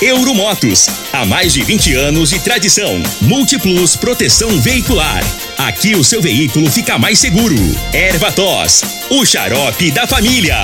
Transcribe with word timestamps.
Euromotos. 0.00 0.88
Há 1.12 1.26
mais 1.26 1.52
de 1.52 1.62
20 1.62 1.94
anos 1.94 2.30
de 2.30 2.38
tradição. 2.38 3.02
Múltiplos 3.20 3.96
Proteção 3.96 4.58
Veicular. 4.60 5.22
Aqui 5.58 5.94
o 5.94 6.02
seu 6.02 6.22
veículo 6.22 6.70
fica 6.70 6.98
mais 6.98 7.18
seguro. 7.18 7.56
Erva 7.92 8.32
Tos. 8.32 8.82
O 9.10 9.26
xarope 9.26 9.90
da 9.90 10.06
família. 10.06 10.56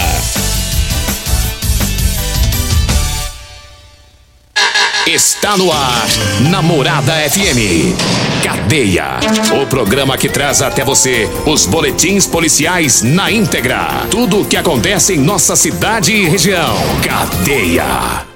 Está 5.07 5.57
no 5.57 5.71
ar, 5.71 6.09
Namorada 6.51 7.13
FM. 7.31 7.95
Cadeia. 8.43 9.21
O 9.63 9.67
programa 9.67 10.17
que 10.17 10.29
traz 10.29 10.63
até 10.63 10.83
você 10.85 11.29
os 11.47 11.67
boletins 11.67 12.27
policiais 12.27 13.03
na 13.03 13.31
íntegra. 13.31 14.07
Tudo 14.11 14.41
o 14.41 14.45
que 14.45 14.57
acontece 14.57 15.13
em 15.15 15.19
nossa 15.19 15.55
cidade 15.55 16.13
e 16.13 16.29
região. 16.29 16.75
Cadeia. 17.05 18.36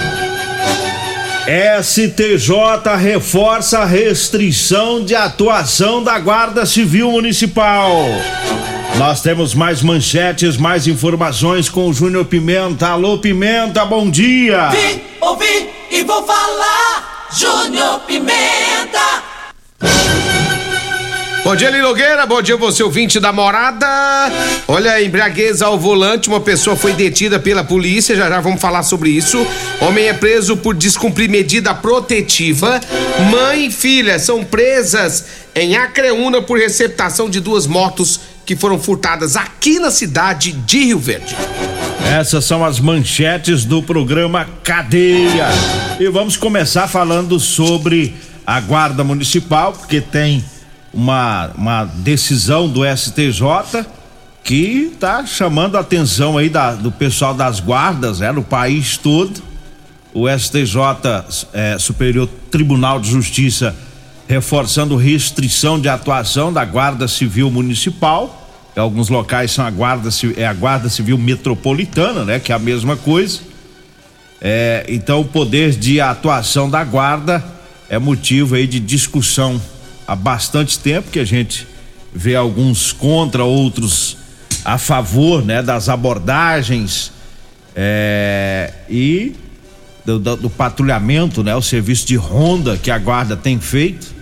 STJ 1.81 2.95
reforça 2.97 3.79
a 3.79 3.85
restrição 3.85 5.03
de 5.03 5.13
atuação 5.13 6.01
da 6.01 6.17
Guarda 6.17 6.65
Civil 6.65 7.11
Municipal. 7.11 7.93
Nós 8.97 9.21
temos 9.21 9.53
mais 9.53 9.81
manchetes, 9.81 10.55
mais 10.55 10.87
informações 10.87 11.67
com 11.67 11.89
o 11.89 11.93
Júnior 11.93 12.23
Pimenta. 12.23 12.87
Alô, 12.87 13.17
Pimenta, 13.17 13.83
bom 13.83 14.09
dia. 14.09 14.69
Vim, 14.69 15.01
ouvi 15.19 15.69
e 15.89 16.03
vou 16.03 16.23
falar. 16.25 17.27
Júnior 17.37 17.99
Pimenta. 18.07 19.30
Bom 21.43 21.55
dia, 21.55 21.71
Lilogueira. 21.71 22.25
Bom 22.27 22.39
dia, 22.39 22.55
você 22.55 22.83
ouvinte 22.83 23.19
da 23.19 23.33
morada. 23.33 23.87
Olha, 24.67 25.03
embriaguez 25.03 25.63
ao 25.63 25.77
volante. 25.77 26.29
Uma 26.29 26.39
pessoa 26.39 26.75
foi 26.75 26.93
detida 26.93 27.39
pela 27.39 27.63
polícia. 27.63 28.15
Já 28.15 28.29
já 28.29 28.39
vamos 28.39 28.61
falar 28.61 28.83
sobre 28.83 29.09
isso. 29.09 29.45
Homem 29.81 30.05
é 30.07 30.13
preso 30.13 30.55
por 30.55 30.75
descumprir 30.75 31.29
medida 31.29 31.73
protetiva. 31.73 32.79
Mãe 33.31 33.65
e 33.65 33.71
filha 33.71 34.19
são 34.19 34.43
presas 34.43 35.25
em 35.55 35.75
Acreúna 35.75 36.43
por 36.43 36.59
receptação 36.59 37.27
de 37.27 37.39
duas 37.39 37.65
motos 37.65 38.19
que 38.45 38.55
foram 38.55 38.77
furtadas 38.79 39.35
aqui 39.35 39.79
na 39.79 39.89
cidade 39.89 40.51
de 40.51 40.85
Rio 40.85 40.99
Verde. 40.99 41.35
Essas 42.05 42.45
são 42.45 42.63
as 42.63 42.79
manchetes 42.79 43.65
do 43.65 43.81
programa 43.81 44.47
Cadeia. 44.63 45.47
E 45.99 46.07
vamos 46.07 46.37
começar 46.37 46.87
falando 46.87 47.39
sobre 47.39 48.13
a 48.45 48.59
Guarda 48.59 49.03
Municipal, 49.03 49.73
porque 49.73 49.99
tem 50.01 50.43
uma, 50.93 51.51
uma 51.55 51.85
decisão 51.85 52.67
do 52.67 52.81
STJ 52.85 53.85
que 54.43 54.91
está 54.93 55.25
chamando 55.25 55.77
a 55.77 55.81
atenção 55.81 56.37
aí 56.37 56.49
da, 56.49 56.73
do 56.73 56.91
pessoal 56.91 57.33
das 57.33 57.59
guardas, 57.59 58.21
é, 58.21 58.31
no 58.31 58.43
país 58.43 58.97
todo. 58.97 59.41
O 60.13 60.27
STJ, 60.27 60.75
é, 61.53 61.77
Superior 61.79 62.27
Tribunal 62.49 62.99
de 62.99 63.09
Justiça, 63.09 63.75
reforçando 64.27 64.95
restrição 64.97 65.79
de 65.79 65.87
atuação 65.87 66.51
da 66.51 66.65
Guarda 66.65 67.07
Civil 67.07 67.49
Municipal. 67.49 68.37
Em 68.75 68.79
alguns 68.79 69.09
locais 69.09 69.51
são 69.51 69.65
a 69.65 69.69
Guarda, 69.69 70.09
é 70.35 70.45
a 70.45 70.53
Guarda 70.53 70.89
Civil 70.89 71.17
Metropolitana, 71.17 72.25
né? 72.25 72.39
Que 72.39 72.51
é 72.51 72.55
a 72.55 72.59
mesma 72.59 72.97
coisa. 72.97 73.39
É, 74.41 74.85
então 74.89 75.21
o 75.21 75.25
poder 75.25 75.71
de 75.71 76.01
atuação 76.01 76.67
da 76.67 76.83
guarda 76.83 77.43
é 77.87 77.99
motivo 77.99 78.55
aí 78.55 78.65
de 78.65 78.79
discussão 78.79 79.61
há 80.07 80.15
bastante 80.15 80.79
tempo 80.79 81.11
que 81.11 81.19
a 81.19 81.25
gente 81.25 81.67
vê 82.13 82.35
alguns 82.35 82.91
contra, 82.91 83.43
outros 83.43 84.17
a 84.63 84.77
favor, 84.77 85.43
né, 85.43 85.61
das 85.61 85.89
abordagens 85.89 87.11
é, 87.75 88.73
e 88.89 89.33
do, 90.05 90.19
do, 90.19 90.35
do, 90.35 90.49
patrulhamento, 90.49 91.43
né, 91.43 91.55
o 91.55 91.61
serviço 91.61 92.05
de 92.05 92.15
ronda 92.15 92.77
que 92.77 92.91
a 92.91 92.97
guarda 92.97 93.35
tem 93.35 93.59
feito. 93.59 94.13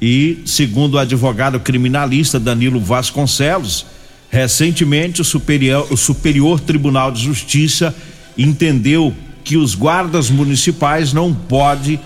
E 0.00 0.42
segundo 0.46 0.94
o 0.94 0.98
advogado 0.98 1.58
criminalista 1.58 2.38
Danilo 2.38 2.80
Vasconcelos, 2.80 3.86
recentemente 4.30 5.20
o 5.20 5.24
superior, 5.24 5.86
o 5.90 5.96
superior 5.96 6.60
Tribunal 6.60 7.10
de 7.10 7.22
Justiça 7.22 7.94
entendeu 8.36 9.14
que 9.42 9.56
os 9.56 9.74
guardas 9.74 10.30
municipais 10.30 11.12
não 11.12 11.32
podem 11.32 11.98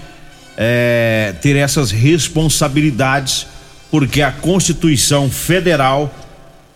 é, 0.56 1.34
ter 1.40 1.56
essas 1.56 1.90
responsabilidades, 1.90 3.46
porque 3.90 4.22
a 4.22 4.32
Constituição 4.32 5.30
Federal, 5.30 6.12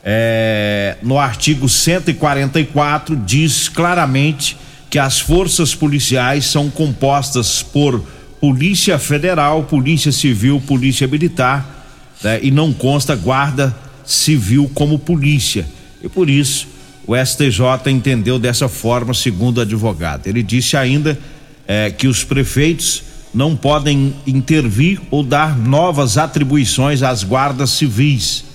é, 0.04 0.96
no 1.02 1.18
artigo 1.18 1.68
144, 1.68 3.16
diz 3.16 3.68
claramente 3.68 4.56
que 4.88 4.98
as 4.98 5.18
forças 5.18 5.74
policiais 5.74 6.46
são 6.46 6.70
compostas 6.70 7.62
por 7.62 8.02
Polícia 8.40 8.98
Federal, 8.98 9.64
Polícia 9.64 10.12
Civil, 10.12 10.62
Polícia 10.66 11.06
Militar, 11.06 11.86
né, 12.22 12.38
e 12.42 12.50
não 12.50 12.72
consta 12.72 13.16
Guarda 13.16 13.74
Civil 14.04 14.70
como 14.74 14.98
polícia. 14.98 15.66
E 16.02 16.08
por 16.08 16.30
isso 16.30 16.68
o 17.06 17.14
STJ 17.16 17.90
entendeu 17.90 18.38
dessa 18.38 18.68
forma, 18.68 19.14
segundo 19.14 19.58
o 19.58 19.60
advogado. 19.60 20.26
Ele 20.26 20.42
disse 20.42 20.76
ainda 20.76 21.18
é, 21.66 21.90
que 21.90 22.06
os 22.06 22.24
prefeitos 22.24 23.02
não 23.36 23.54
podem 23.54 24.14
intervir 24.26 24.98
ou 25.10 25.22
dar 25.22 25.54
novas 25.58 26.16
atribuições 26.16 27.02
às 27.02 27.22
guardas 27.22 27.68
civis. 27.68 28.46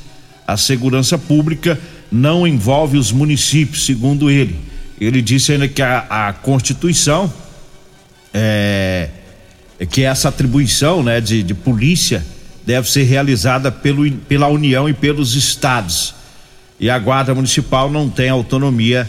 A 0.48 0.58
segurança 0.58 1.20
pública 1.20 1.80
não 2.12 2.48
envolve 2.48 2.98
os 2.98 3.12
municípios, 3.12 3.86
segundo 3.86 4.28
ele. 4.28 4.60
Ele 5.00 5.22
disse 5.22 5.52
ainda 5.52 5.68
que 5.68 5.84
a, 5.84 6.08
a 6.10 6.34
Constituição 6.34 7.32
é, 8.34 9.10
é 9.80 9.86
que 9.86 10.02
essa 10.02 10.30
atribuição 10.30 11.04
né, 11.04 11.22
de, 11.22 11.44
de 11.44 11.54
polícia 11.54 12.26
deve 12.66 12.90
ser 12.90 13.04
realizada 13.04 13.72
pelo, 13.72 14.12
pela 14.12 14.48
União 14.48 14.90
e 14.90 14.96
pelos 14.96 15.36
estados. 15.36 16.16
E 16.80 16.90
a 16.90 16.98
Guarda 16.98 17.36
Municipal 17.36 17.92
não 17.92 18.10
tem 18.10 18.30
autonomia 18.30 19.08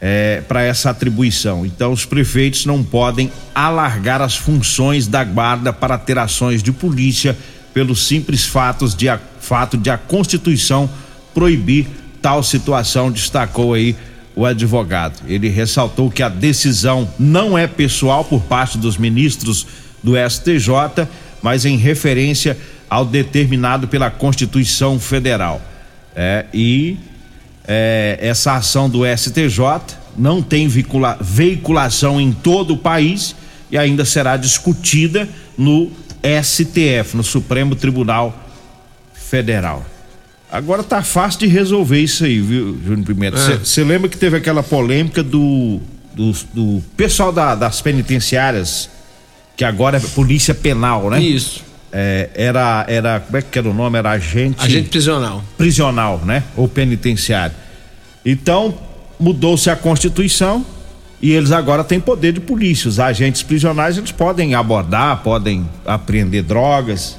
é, 0.00 0.42
para 0.48 0.62
essa 0.62 0.90
atribuição. 0.90 1.66
Então, 1.66 1.92
os 1.92 2.04
prefeitos 2.04 2.64
não 2.64 2.82
podem 2.82 3.30
alargar 3.54 4.22
as 4.22 4.36
funções 4.36 5.06
da 5.06 5.22
guarda 5.22 5.72
para 5.72 5.98
ter 5.98 6.18
ações 6.18 6.62
de 6.62 6.72
polícia 6.72 7.36
pelos 7.74 8.06
simples 8.06 8.46
fatos 8.46 8.94
de 8.94 9.08
a, 9.08 9.20
fato 9.40 9.76
de 9.76 9.90
a 9.90 9.98
Constituição 9.98 10.88
proibir 11.34 11.86
tal 12.20 12.42
situação, 12.42 13.10
destacou 13.10 13.74
aí 13.74 13.94
o 14.34 14.44
advogado. 14.44 15.20
Ele 15.26 15.48
ressaltou 15.48 16.10
que 16.10 16.22
a 16.22 16.28
decisão 16.28 17.08
não 17.18 17.56
é 17.56 17.66
pessoal 17.66 18.24
por 18.24 18.42
parte 18.42 18.78
dos 18.78 18.96
ministros 18.96 19.66
do 20.02 20.12
STJ, 20.16 21.06
mas 21.42 21.64
em 21.64 21.76
referência 21.76 22.56
ao 22.88 23.04
determinado 23.04 23.86
pela 23.86 24.10
Constituição 24.10 24.98
Federal. 24.98 25.60
É, 26.14 26.46
e 26.52 26.98
é, 27.72 28.18
essa 28.20 28.54
ação 28.56 28.90
do 28.90 29.02
STJ 29.06 29.60
não 30.18 30.42
tem 30.42 30.66
veicula, 30.66 31.16
veiculação 31.20 32.20
em 32.20 32.32
todo 32.32 32.74
o 32.74 32.76
país 32.76 33.36
e 33.70 33.78
ainda 33.78 34.04
será 34.04 34.36
discutida 34.36 35.28
no 35.56 35.88
STF, 36.42 37.16
no 37.16 37.22
Supremo 37.22 37.76
Tribunal 37.76 38.34
Federal. 39.14 39.86
Agora 40.50 40.82
tá 40.82 41.00
fácil 41.00 41.38
de 41.40 41.46
resolver 41.46 42.00
isso 42.00 42.24
aí, 42.24 42.40
viu, 42.40 42.76
Júnior 42.84 43.06
Pimenta? 43.06 43.58
Você 43.58 43.82
é. 43.82 43.84
lembra 43.84 44.08
que 44.08 44.18
teve 44.18 44.36
aquela 44.36 44.64
polêmica 44.64 45.22
do, 45.22 45.78
do, 46.12 46.32
do 46.52 46.82
pessoal 46.96 47.30
da, 47.30 47.54
das 47.54 47.80
penitenciárias, 47.80 48.90
que 49.56 49.64
agora 49.64 49.98
é 49.98 50.00
polícia 50.00 50.52
penal, 50.56 51.08
né? 51.08 51.22
Isso. 51.22 51.62
É, 51.92 52.30
era, 52.34 52.84
era, 52.88 53.20
como 53.20 53.36
é 53.36 53.42
que 53.42 53.58
era 53.58 53.68
o 53.68 53.74
nome? 53.74 53.98
Era 53.98 54.10
agente. 54.10 54.62
Agente 54.62 54.88
prisional. 54.88 55.44
Prisional, 55.58 56.20
né? 56.24 56.44
Ou 56.56 56.68
penitenciário. 56.68 57.54
Então, 58.24 58.78
mudou-se 59.18 59.68
a 59.68 59.76
Constituição 59.76 60.64
e 61.20 61.32
eles 61.32 61.52
agora 61.52 61.82
têm 61.84 62.00
poder 62.00 62.32
de 62.32 62.40
polícia. 62.40 62.88
Os 62.88 62.98
agentes 62.98 63.42
prisionais 63.42 63.98
eles 63.98 64.12
podem 64.12 64.54
abordar, 64.54 65.22
podem 65.22 65.68
apreender 65.84 66.42
drogas. 66.42 67.18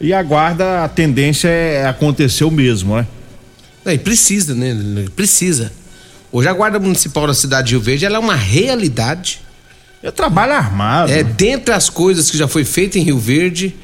E 0.00 0.12
a 0.12 0.22
guarda, 0.22 0.84
a 0.84 0.88
tendência 0.88 1.48
é 1.48 1.86
acontecer 1.86 2.44
o 2.44 2.50
mesmo, 2.50 2.96
né? 2.96 3.06
É, 3.84 3.94
e 3.94 3.98
precisa, 3.98 4.54
né? 4.54 4.74
Precisa. 5.14 5.72
Hoje 6.32 6.48
a 6.48 6.52
Guarda 6.52 6.78
Municipal 6.78 7.26
da 7.26 7.34
cidade 7.34 7.68
de 7.68 7.74
Rio 7.74 7.80
Verde 7.80 8.04
ela 8.04 8.16
é 8.16 8.18
uma 8.18 8.36
realidade. 8.36 9.40
É 10.02 10.10
trabalho 10.10 10.52
armado. 10.52 11.12
É, 11.12 11.22
dentre 11.22 11.74
as 11.74 11.90
coisas 11.90 12.30
que 12.30 12.38
já 12.38 12.48
foi 12.48 12.64
feita 12.64 12.98
em 12.98 13.02
Rio 13.02 13.18
Verde, 13.18 13.74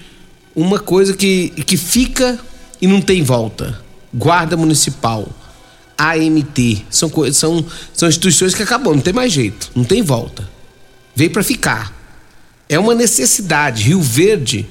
uma 0.56 0.80
coisa 0.80 1.14
que, 1.14 1.50
que 1.50 1.76
fica 1.76 2.38
e 2.80 2.86
não 2.86 3.02
tem 3.02 3.22
volta. 3.22 3.78
Guarda 4.12 4.56
Municipal, 4.56 5.28
AMT, 5.98 6.86
são, 6.88 7.12
são, 7.32 7.64
são 7.92 8.08
instituições 8.08 8.54
que 8.54 8.62
acabam, 8.62 8.94
não 8.94 9.02
tem 9.02 9.12
mais 9.12 9.30
jeito, 9.30 9.70
não 9.74 9.84
tem 9.84 10.02
volta. 10.02 10.48
Veio 11.14 11.30
para 11.30 11.44
ficar. 11.44 11.94
É 12.68 12.78
uma 12.78 12.94
necessidade. 12.94 13.82
Rio 13.82 14.00
Verde, 14.00 14.66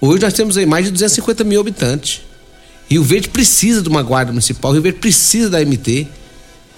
hoje 0.00 0.22
nós 0.22 0.34
temos 0.34 0.58
aí 0.58 0.66
mais 0.66 0.84
de 0.84 0.90
250 0.90 1.42
mil 1.44 1.60
habitantes. 1.60 2.20
Rio 2.90 3.02
Verde 3.02 3.30
precisa 3.30 3.80
de 3.80 3.88
uma 3.88 4.02
guarda 4.02 4.32
municipal, 4.32 4.72
Rio 4.72 4.82
Verde 4.82 4.98
precisa 4.98 5.48
da 5.48 5.58
AMT. 5.58 6.08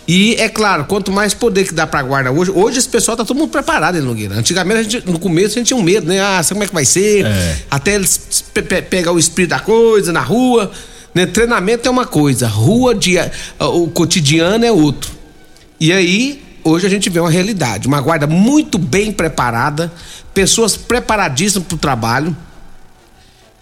E 0.06 0.34
é 0.34 0.48
claro, 0.48 0.84
quanto 0.84 1.10
mais 1.10 1.32
poder 1.32 1.66
que 1.66 1.72
dá 1.72 1.86
pra 1.86 2.02
guarda 2.02 2.30
hoje, 2.30 2.50
hoje 2.50 2.78
esse 2.78 2.88
pessoal 2.88 3.16
tá 3.16 3.24
todo 3.24 3.36
mundo 3.36 3.50
preparado, 3.50 3.96
hein, 3.96 4.02
Nogueira? 4.02 4.34
Antigamente, 4.34 4.90
gente, 4.90 5.10
no 5.10 5.18
começo, 5.18 5.54
a 5.54 5.58
gente 5.58 5.68
tinha 5.68 5.76
um 5.76 5.82
medo, 5.82 6.06
né? 6.06 6.20
Ah, 6.20 6.42
sabe 6.42 6.56
como 6.56 6.64
é 6.64 6.66
que 6.66 6.74
vai 6.74 6.84
ser? 6.84 7.24
É. 7.24 7.56
Até 7.70 7.94
eles 7.94 8.44
pe 8.52 8.60
pe 8.60 8.82
pegar 8.82 9.12
o 9.12 9.18
espírito 9.18 9.50
da 9.50 9.60
coisa 9.60 10.12
na 10.12 10.20
rua. 10.20 10.70
Né? 11.14 11.26
Treinamento 11.26 11.88
é 11.88 11.90
uma 11.90 12.04
coisa, 12.04 12.46
rua, 12.48 12.94
de, 12.94 13.16
o 13.58 13.88
cotidiano 13.88 14.64
é 14.64 14.72
outro. 14.72 15.12
E 15.80 15.92
aí, 15.92 16.42
hoje 16.62 16.86
a 16.86 16.90
gente 16.90 17.08
vê 17.08 17.20
uma 17.20 17.30
realidade. 17.30 17.86
Uma 17.86 18.00
guarda 18.00 18.26
muito 18.26 18.78
bem 18.78 19.12
preparada, 19.12 19.92
pessoas 20.34 20.76
preparadíssimas 20.76 21.66
pro 21.66 21.78
trabalho. 21.78 22.36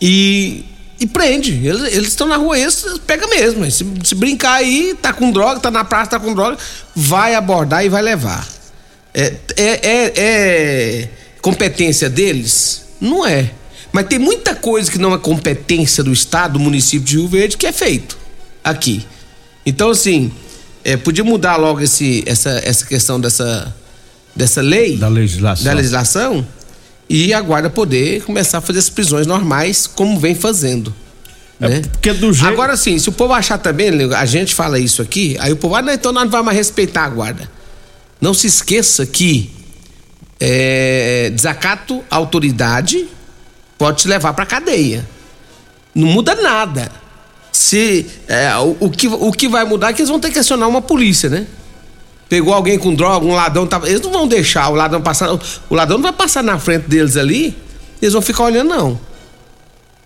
E 0.00 0.64
e 1.02 1.06
prende. 1.06 1.66
Eles 1.66 2.08
estão 2.08 2.28
na 2.28 2.37
rua, 2.37 2.56
eles 2.56 2.84
pega 3.04 3.26
mesmo. 3.26 3.69
Se, 3.70 3.84
se, 4.04 4.14
brincar 4.14 4.54
aí, 4.54 4.96
tá 5.02 5.12
com 5.12 5.32
droga, 5.32 5.58
tá 5.58 5.70
na 5.70 5.84
praça, 5.84 6.12
tá 6.12 6.20
com 6.20 6.32
droga, 6.32 6.56
vai 6.94 7.34
abordar 7.34 7.84
e 7.84 7.88
vai 7.88 8.00
levar. 8.00 8.46
É, 9.12 9.34
é, 9.56 9.64
é, 9.66 10.12
é 10.16 11.08
competência 11.40 12.08
deles? 12.08 12.82
Não 13.00 13.26
é. 13.26 13.50
Mas 13.90 14.06
tem 14.06 14.19
muita 14.19 14.54
coisa 14.54 14.90
que 14.90 14.96
não 14.96 15.12
é 15.12 15.19
competência 15.19 16.04
do 16.04 16.12
Estado, 16.12 16.52
do 16.54 16.60
município 16.60 17.04
de 17.04 17.16
Rio 17.16 17.28
Verde, 17.28 17.56
que 17.56 17.66
é 17.66 17.72
feito 17.72 18.16
aqui. 18.62 19.04
Então, 19.66 19.90
assim, 19.90 20.32
é, 20.84 20.96
podia 20.96 21.25
mudar 21.25 21.56
logo 21.56 21.81
esse, 21.81 22.22
essa, 22.26 22.50
essa 22.64 22.87
questão 22.87 23.20
dessa, 23.20 23.75
dessa 24.37 24.60
lei. 24.60 24.96
Da 24.96 25.08
legislação. 25.08 25.64
Da 25.64 25.72
legislação 25.72 26.46
e 27.12 27.35
a 27.35 27.43
guarda 27.43 27.69
poder 27.69 28.25
começar 28.25 28.56
a 28.56 28.61
fazer 28.62 28.79
as 28.79 28.88
prisões 28.88 29.26
normais 29.26 29.87
como 29.87 30.19
vem 30.19 30.35
fazendo. 30.35 30.94
É 31.61 31.69
né? 31.69 31.82
porque 31.93 32.11
do 32.14 32.32
jeito... 32.32 32.50
Agora 32.50 32.75
sim, 32.75 32.99
se 32.99 33.06
o 33.06 33.12
povo 33.12 33.35
achar 33.35 33.59
também, 33.59 33.91
a 34.14 34.25
gente 34.25 34.55
fala 34.55 34.79
isso 34.79 35.03
aqui, 35.03 35.37
aí 35.38 35.53
o 35.53 35.56
povo, 35.56 35.75
ah, 35.75 35.82
não, 35.82 35.93
então 35.93 36.11
nós 36.11 36.25
não 36.25 36.31
vamos 36.31 36.47
mais 36.47 36.56
respeitar 36.56 37.05
a 37.05 37.11
guarda. 37.11 37.50
Não 38.19 38.32
se 38.32 38.47
esqueça 38.47 39.05
que 39.05 39.50
é, 40.41 41.31
desacato 41.35 42.03
à 42.11 42.17
autoridade 42.17 43.06
pode 43.76 43.99
te 43.99 44.09
levar 44.09 44.32
para 44.32 44.47
cadeia. 44.47 45.06
Não 45.94 46.09
muda 46.09 46.35
nada. 46.35 46.91
Se 47.53 48.06
é, 48.26 48.56
o, 48.56 48.75
o, 48.81 48.91
que, 48.91 49.06
o 49.06 49.31
que 49.32 49.49
vai 49.49 49.67
mudar 49.67 49.91
é 49.91 49.93
que 49.93 50.00
eles 50.00 50.09
vão 50.09 50.19
ter 50.19 50.31
que 50.31 50.38
acionar 50.38 50.67
uma 50.67 50.81
polícia, 50.81 51.29
né? 51.29 51.47
Pegou 52.32 52.55
alguém 52.55 52.79
com 52.79 52.94
droga, 52.94 53.26
um 53.26 53.34
ladrão 53.34 53.67
tava. 53.67 53.87
Eles 53.87 54.00
não 54.00 54.11
vão 54.11 54.26
deixar 54.26 54.70
o 54.70 54.75
ladrão 54.75 55.02
passar. 55.02 55.31
O 55.69 55.75
ladrão 55.75 55.99
não 55.99 56.02
vai 56.02 56.14
passar 56.14 56.43
na 56.43 56.58
frente 56.58 56.88
deles 56.88 57.19
ali, 57.19 57.55
eles 58.00 58.14
vão 58.14 58.23
ficar 58.23 58.44
olhando, 58.44 58.70
não. 58.70 58.99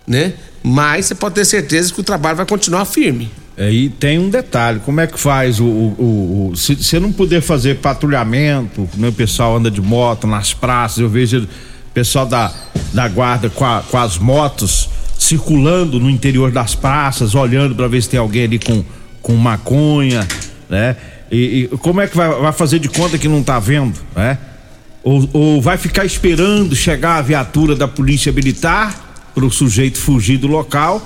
Né? 0.05 0.33
Mas 0.61 1.05
você 1.05 1.15
pode 1.15 1.35
ter 1.35 1.45
certeza 1.45 1.93
que 1.93 2.01
o 2.01 2.03
trabalho 2.03 2.35
vai 2.35 2.45
continuar 2.45 2.83
firme. 2.83 3.31
É, 3.55 3.69
tem 3.97 4.19
um 4.19 4.29
detalhe, 4.29 4.81
como 4.81 4.99
é 4.99 5.07
que 5.07 5.17
faz 5.17 5.61
o. 5.61 5.63
o, 5.63 5.95
o, 5.97 6.49
o 6.51 6.55
se 6.57 6.75
você 6.75 6.99
não 6.99 7.13
puder 7.13 7.41
fazer 7.41 7.77
patrulhamento, 7.77 8.89
né, 8.97 9.07
o 9.07 9.13
pessoal 9.13 9.55
anda 9.55 9.71
de 9.71 9.81
moto 9.81 10.27
nas 10.27 10.53
praças, 10.53 10.97
eu 10.97 11.07
vejo 11.07 11.43
o 11.43 11.93
pessoal 11.93 12.25
da, 12.25 12.53
da 12.93 13.07
guarda 13.07 13.49
com, 13.49 13.63
a, 13.63 13.81
com 13.89 13.97
as 13.97 14.17
motos 14.17 14.89
circulando 15.17 15.97
no 15.97 16.09
interior 16.09 16.51
das 16.51 16.75
praças, 16.75 17.35
olhando 17.35 17.73
para 17.73 17.87
ver 17.87 18.01
se 18.01 18.09
tem 18.09 18.19
alguém 18.19 18.43
ali 18.43 18.59
com, 18.59 18.83
com 19.21 19.33
maconha, 19.33 20.27
né? 20.69 20.97
E, 21.31 21.69
e, 21.71 21.77
como 21.77 22.01
é 22.01 22.07
que 22.07 22.15
vai, 22.15 22.29
vai, 22.29 22.53
fazer 22.53 22.79
de 22.79 22.89
conta 22.89 23.17
que 23.17 23.27
não 23.27 23.43
tá 23.43 23.59
vendo, 23.59 23.99
né? 24.15 24.37
Ou, 25.03 25.29
ou 25.33 25.61
vai 25.61 25.77
ficar 25.77 26.05
esperando 26.05 26.75
chegar 26.75 27.17
a 27.17 27.21
viatura 27.21 27.75
da 27.75 27.87
polícia 27.87 28.31
militar 28.31 29.29
para 29.33 29.45
o 29.45 29.51
sujeito 29.51 29.97
fugir 29.97 30.37
do 30.37 30.47
local, 30.47 31.01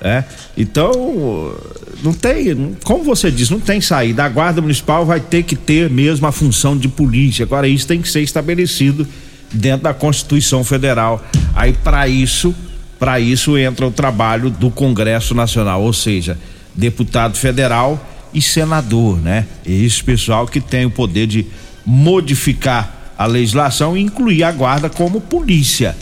né? 0.00 0.24
Então, 0.56 1.54
não 2.02 2.12
tem, 2.12 2.76
como 2.84 3.04
você 3.04 3.30
diz, 3.30 3.48
não 3.48 3.60
tem 3.60 3.80
saída. 3.80 4.24
A 4.24 4.28
guarda 4.28 4.60
municipal 4.60 5.06
vai 5.06 5.20
ter 5.20 5.42
que 5.44 5.56
ter 5.56 5.88
mesmo 5.88 6.26
a 6.26 6.32
função 6.32 6.76
de 6.76 6.88
polícia. 6.88 7.44
Agora 7.44 7.66
isso 7.66 7.86
tem 7.86 8.00
que 8.02 8.08
ser 8.08 8.20
estabelecido 8.20 9.06
dentro 9.52 9.84
da 9.84 9.94
Constituição 9.94 10.64
Federal. 10.64 11.24
Aí 11.54 11.72
para 11.72 12.08
isso, 12.08 12.54
para 12.98 13.20
isso 13.20 13.56
entra 13.56 13.86
o 13.86 13.90
trabalho 13.90 14.50
do 14.50 14.70
Congresso 14.70 15.34
Nacional, 15.34 15.82
ou 15.82 15.92
seja, 15.92 16.38
deputado 16.74 17.36
federal 17.36 18.11
e 18.32 18.40
senador, 18.40 19.18
né? 19.20 19.46
Esse 19.64 20.02
pessoal 20.02 20.46
que 20.46 20.60
tem 20.60 20.86
o 20.86 20.90
poder 20.90 21.26
de 21.26 21.46
modificar 21.84 23.12
a 23.18 23.26
legislação 23.26 23.96
e 23.96 24.00
incluir 24.00 24.44
a 24.44 24.52
guarda 24.52 24.88
como 24.88 25.20
polícia. 25.20 25.96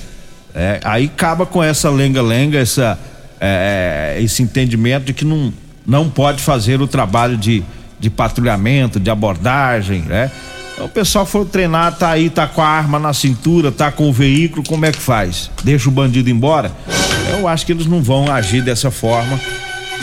É, 0.55 0.81
aí 0.85 1.07
acaba 1.07 1.47
com 1.47 1.63
essa 1.63 1.91
lenga-lenga, 1.91 2.59
é, 2.59 2.97
é, 3.41 4.23
esse 4.23 4.43
entendimento 4.43 5.07
de 5.07 5.13
que 5.13 5.25
não, 5.25 5.53
não 5.87 6.09
pode 6.09 6.43
fazer 6.43 6.81
o 6.81 6.87
trabalho 6.87 7.37
de, 7.37 7.63
de 7.99 8.11
patrulhamento, 8.11 8.99
de 8.99 9.11
abordagem, 9.11 10.03
né? 10.03 10.31
Então, 10.73 10.87
o 10.87 10.89
pessoal 10.89 11.27
for 11.27 11.45
treinar, 11.45 11.97
tá 11.97 12.11
aí, 12.11 12.31
tá 12.31 12.47
com 12.47 12.63
a 12.63 12.67
arma 12.67 12.99
na 12.99 13.13
cintura, 13.13 13.71
tá 13.71 13.93
com 13.93 14.09
o 14.09 14.13
veículo, 14.13 14.65
como 14.67 14.87
é 14.87 14.93
que 14.93 14.99
faz? 14.99 15.51
Deixa 15.63 15.89
o 15.89 15.93
bandido 15.93 16.31
embora? 16.31 16.73
Eu 17.31 17.47
acho 17.47 17.67
que 17.67 17.73
eles 17.73 17.87
não 17.87 18.03
vão 18.03 18.33
agir 18.33 18.63
dessa 18.63 18.91
forma 18.91 19.39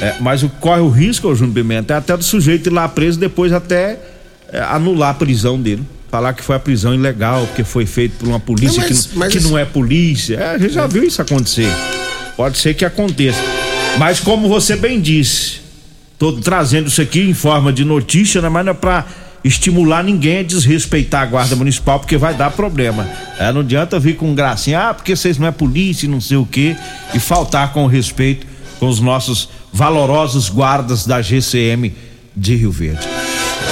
é, 0.02 0.16
mas 0.20 0.44
o, 0.44 0.50
corre 0.50 0.82
o 0.82 0.90
risco, 0.90 1.34
Júnior 1.36 1.56
Pimenta, 1.56 1.94
é 1.94 1.98
até 1.98 2.16
do 2.16 2.24
sujeito 2.24 2.68
ir 2.68 2.74
lá 2.74 2.88
preso 2.88 3.20
depois 3.20 3.52
até 3.52 4.00
é, 4.52 4.60
anular 4.60 5.12
a 5.12 5.14
prisão 5.14 5.60
dele. 5.60 5.84
Falar 6.10 6.34
que 6.34 6.44
foi 6.44 6.56
a 6.56 6.60
prisão 6.60 6.94
ilegal, 6.96 7.46
porque 7.48 7.64
foi 7.64 7.86
feito 7.86 8.18
por 8.18 8.30
uma 8.30 8.39
polícia 8.39 8.82
não, 8.82 8.89
mas, 8.89 9.06
que, 9.06 9.18
mas 9.18 9.34
que 9.34 9.39
não 9.42 9.58
é 9.58 9.66
polícia. 9.66 10.36
É, 10.36 10.51
a 10.51 10.58
gente 10.58 10.74
já 10.74 10.88
viu 10.88 11.04
isso 11.04 11.22
acontecer. 11.22 11.70
Pode 12.36 12.58
ser 12.58 12.74
que 12.74 12.86
aconteça. 12.86 13.42
Mas 13.98 14.20
como 14.20 14.48
você 14.48 14.75
bem 14.75 15.01
disse, 15.01 15.60
tô 16.18 16.34
trazendo 16.34 16.88
isso 16.88 17.01
aqui 17.01 17.22
em 17.22 17.34
forma 17.34 17.74
de 17.74 17.84
notícia, 17.84 18.42
né? 18.42 18.48
mas 18.48 18.66
não 18.66 18.72
é 18.72 18.75
pra 18.75 19.06
estimular 19.44 20.04
ninguém 20.04 20.39
a 20.39 20.44
desrespeitar 20.44 21.24
a 21.24 21.25
guarda 21.25 21.56
municipal, 21.56 22.00
porque 22.00 22.18
vai 22.18 22.34
dar 22.34 22.51
problema. 22.51 23.08
É, 23.39 23.51
não 23.51 23.62
adianta 23.62 24.00
vir 24.00 24.16
com 24.16 24.34
gracinha, 24.34 24.89
ah, 24.89 24.94
porque 24.94 25.16
vocês 25.16 25.38
não 25.38 25.48
é 25.48 25.51
polícia, 25.51 26.08
não 26.08 26.22
sei 26.22 26.38
o 26.38 26.46
quê, 26.46 26.75
e 27.13 27.20
faltar 27.20 27.74
com 27.74 27.86
respeito 27.86 28.46
com 28.80 28.88
os 28.88 29.00
nossos 29.00 29.50
valorosos 29.77 30.50
guardas 30.50 31.05
da 31.05 31.22
GCM 31.22 31.93
de 32.36 32.55
Rio 32.55 32.72
Verde. 32.72 33.07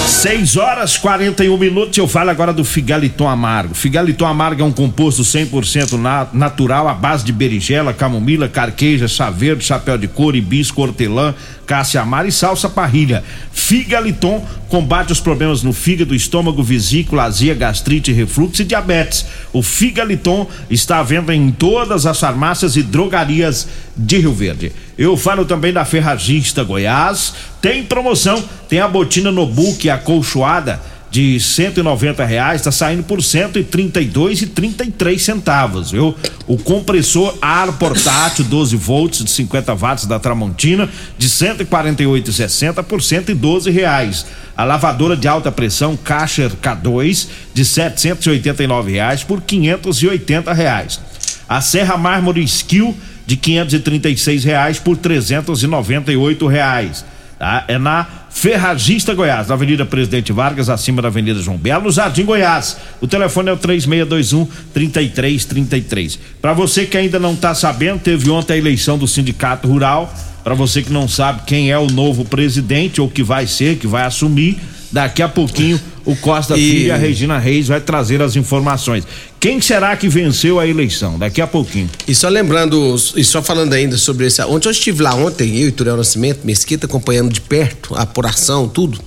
6 0.06 0.56
horas 0.56 0.96
41 0.96 1.58
minutos. 1.58 1.98
Eu 1.98 2.06
falo 2.06 2.30
agora 2.30 2.52
do 2.52 2.64
Figaliton 2.64 3.28
Amargo. 3.28 3.74
Figaliton 3.74 4.24
Amargo 4.24 4.62
é 4.62 4.64
um 4.64 4.70
composto 4.70 5.22
100% 5.22 5.94
na, 5.94 6.28
natural 6.32 6.86
à 6.86 6.94
base 6.94 7.24
de 7.24 7.32
berinjela, 7.32 7.92
camomila, 7.92 8.48
carqueja, 8.48 9.08
chá 9.08 9.30
verde, 9.30 9.64
chapéu 9.64 9.98
de 9.98 10.06
couro, 10.06 10.36
hibisco, 10.36 10.80
hortelã, 10.80 11.34
cássia 11.66 12.02
amara 12.02 12.28
e 12.28 12.32
salsa 12.32 12.68
parrilha. 12.68 13.24
Figaliton 13.52 14.46
combate 14.68 15.10
os 15.10 15.18
problemas 15.18 15.64
no 15.64 15.72
fígado, 15.72 16.14
estômago, 16.14 16.62
vesícula, 16.62 17.24
azia, 17.24 17.52
gastrite, 17.52 18.12
refluxo 18.12 18.62
e 18.62 18.64
diabetes. 18.64 19.26
O 19.52 19.60
Figaliton 19.60 20.46
está 20.70 21.00
à 21.00 21.02
venda 21.02 21.34
em 21.34 21.50
todas 21.50 22.06
as 22.06 22.20
farmácias 22.20 22.76
e 22.76 22.82
drogarias 22.84 23.66
de 23.96 24.18
Rio 24.18 24.32
Verde. 24.32 24.70
Eu 24.98 25.16
falo 25.16 25.44
também 25.44 25.72
da 25.72 25.84
Ferragista 25.84 26.64
Goiás. 26.64 27.34
Tem 27.60 27.84
promoção, 27.84 28.42
tem 28.68 28.80
a 28.80 28.88
botina 28.88 29.30
no 29.30 29.46
book 29.46 29.88
acolchoada 29.90 30.80
de 31.10 31.38
190 31.40 32.24
reais, 32.24 32.60
está 32.60 32.70
saindo 32.70 33.02
por 33.02 33.22
132 33.22 34.42
e 34.42 34.46
33 34.48 35.22
centavos, 35.22 35.90
viu? 35.90 36.14
O 36.46 36.58
compressor 36.58 37.34
ar 37.40 37.72
portátil 37.72 38.44
12 38.44 38.76
volts 38.76 39.24
de 39.24 39.30
50 39.30 39.74
watts 39.74 40.06
da 40.06 40.18
Tramontina 40.18 40.88
de 41.16 41.28
148,60 41.28 42.82
por 42.82 43.02
112 43.02 43.70
reais. 43.70 44.26
A 44.56 44.64
lavadora 44.64 45.16
de 45.16 45.28
alta 45.28 45.50
pressão 45.50 45.96
Kasher 45.96 46.50
K2 46.62 47.28
de 47.54 47.64
789 47.64 48.92
reais 48.92 49.22
por 49.22 49.40
580 49.40 50.52
reais. 50.52 51.00
A 51.48 51.60
Serra 51.60 51.96
Mármore 51.96 52.42
Skill 52.42 52.94
de 53.26 53.36
536 53.36 54.44
reais 54.44 54.78
por 54.78 54.96
398 54.96 56.46
reais. 56.46 57.04
Tá? 57.38 57.64
É 57.68 57.76
na 57.76 58.06
Ferragista 58.30 59.14
Goiás, 59.14 59.48
na 59.48 59.54
Avenida 59.54 59.84
Presidente 59.84 60.32
Vargas, 60.32 60.68
acima 60.68 61.02
da 61.02 61.08
Avenida 61.08 61.40
João 61.40 61.56
Belo, 61.56 61.84
no 61.84 61.90
Jardim 61.90 62.24
Goiás. 62.24 62.76
O 63.00 63.06
telefone 63.06 63.50
é 63.50 63.52
o 63.52 63.56
3621 63.56 64.46
3333. 64.72 66.18
Para 66.40 66.52
você 66.52 66.86
que 66.86 66.96
ainda 66.96 67.18
não 67.18 67.32
está 67.32 67.54
sabendo, 67.54 68.00
teve 68.00 68.30
ontem 68.30 68.54
a 68.54 68.56
eleição 68.58 68.96
do 68.96 69.06
Sindicato 69.06 69.68
Rural. 69.68 70.12
Para 70.44 70.54
você 70.54 70.82
que 70.82 70.92
não 70.92 71.08
sabe 71.08 71.42
quem 71.46 71.70
é 71.70 71.78
o 71.78 71.88
novo 71.88 72.24
presidente 72.24 73.00
ou 73.00 73.08
que 73.08 73.22
vai 73.22 73.46
ser, 73.46 73.78
que 73.78 73.86
vai 73.86 74.04
assumir, 74.04 74.58
daqui 74.92 75.20
a 75.20 75.28
pouquinho 75.28 75.80
o 76.06 76.14
Costa 76.16 76.56
E- 76.56 76.60
Filho 76.60 76.86
e 76.86 76.90
a 76.90 76.96
Regina 76.96 77.38
Reis 77.38 77.66
vai 77.66 77.80
trazer 77.80 78.22
as 78.22 78.36
informações. 78.36 79.04
Quem 79.38 79.60
será 79.60 79.94
que 79.96 80.08
venceu 80.08 80.58
a 80.58 80.66
eleição? 80.66 81.18
Daqui 81.18 81.40
a 81.42 81.46
pouquinho. 81.46 81.90
E 82.06 82.14
só 82.14 82.28
lembrando, 82.28 82.96
e 83.16 83.24
só 83.24 83.42
falando 83.42 83.72
ainda 83.74 83.98
sobre 83.98 84.26
esse. 84.26 84.40
Ontem 84.42 84.68
eu 84.68 84.72
estive 84.72 85.02
lá 85.02 85.14
ontem, 85.14 85.58
eu 85.58 85.68
e 85.68 85.72
Turel 85.72 85.96
Nascimento, 85.96 86.40
Mesquita, 86.46 86.86
acompanhando 86.86 87.32
de 87.32 87.40
perto 87.40 87.94
a 87.94 88.02
apuração, 88.02 88.68
tudo. 88.68 89.00